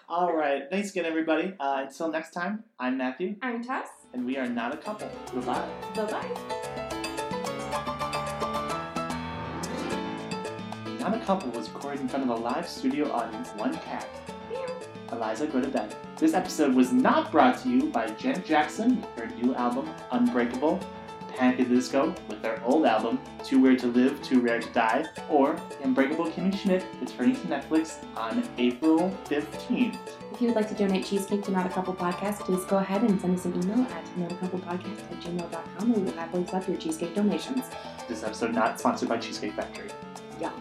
All 0.08 0.32
right. 0.34 0.64
Thanks 0.70 0.90
again, 0.90 1.04
everybody. 1.04 1.54
Uh, 1.58 1.84
until 1.86 2.10
next 2.10 2.30
time, 2.32 2.64
I'm 2.78 2.96
Matthew, 2.96 3.36
I'm 3.42 3.62
Tess. 3.64 3.88
and 4.14 4.24
we 4.24 4.36
are 4.36 4.48
not 4.48 4.72
a 4.74 4.76
couple. 4.76 5.10
Goodbye. 5.32 5.68
Bye 5.94 6.04
bye. 6.04 7.40
Not 11.00 11.14
a 11.14 11.20
Couple 11.24 11.50
was 11.52 11.68
recorded 11.70 12.00
in 12.02 12.08
front 12.08 12.30
of 12.30 12.38
a 12.38 12.42
live 12.42 12.68
studio 12.68 13.10
audience, 13.10 13.48
one 13.56 13.74
cat. 13.78 14.06
Eliza, 15.12 15.46
go 15.46 15.60
to 15.60 15.68
bed. 15.68 15.94
This 16.16 16.34
episode 16.34 16.74
was 16.74 16.92
not 16.92 17.32
brought 17.32 17.58
to 17.62 17.68
you 17.68 17.88
by 17.90 18.08
Janet 18.10 18.44
Jackson 18.44 19.00
with 19.00 19.10
her 19.16 19.26
new 19.36 19.54
album, 19.54 19.88
Unbreakable, 20.12 20.80
Panic 21.34 21.60
at 21.60 21.68
the 21.68 21.76
Disco 21.76 22.14
with 22.28 22.42
their 22.42 22.62
old 22.64 22.84
album, 22.84 23.18
Too 23.44 23.60
Weird 23.60 23.78
to 23.80 23.86
Live, 23.86 24.20
Too 24.22 24.40
Rare 24.40 24.60
to 24.60 24.68
Die, 24.72 25.04
or 25.28 25.56
Unbreakable 25.82 26.26
Kimmy 26.26 26.56
Schmidt 26.56 26.84
returning 27.00 27.34
to 27.36 27.42
Netflix 27.42 28.04
on 28.16 28.46
April 28.58 29.16
15th. 29.26 29.96
If 30.32 30.40
you 30.40 30.48
would 30.48 30.56
like 30.56 30.68
to 30.68 30.74
donate 30.74 31.04
cheesecake 31.06 31.42
to 31.44 31.50
Not 31.50 31.66
a 31.66 31.68
Couple 31.68 31.94
Podcast, 31.94 32.40
please 32.40 32.64
go 32.64 32.78
ahead 32.78 33.02
and 33.02 33.20
send 33.20 33.38
us 33.38 33.44
an 33.44 33.62
email 33.62 33.86
at 33.92 34.04
notacouplepodcast 34.16 35.12
at 35.12 35.20
gmail.com 35.20 35.92
and 35.92 35.96
we 35.96 36.02
will 36.02 36.12
happily 36.12 36.42
accept 36.42 36.68
your 36.68 36.76
cheesecake 36.76 37.14
donations. 37.14 37.64
This 38.08 38.22
episode 38.22 38.54
not 38.54 38.78
sponsored 38.78 39.08
by 39.08 39.18
Cheesecake 39.18 39.54
Factory. 39.54 39.90
Yeah. 40.40 40.52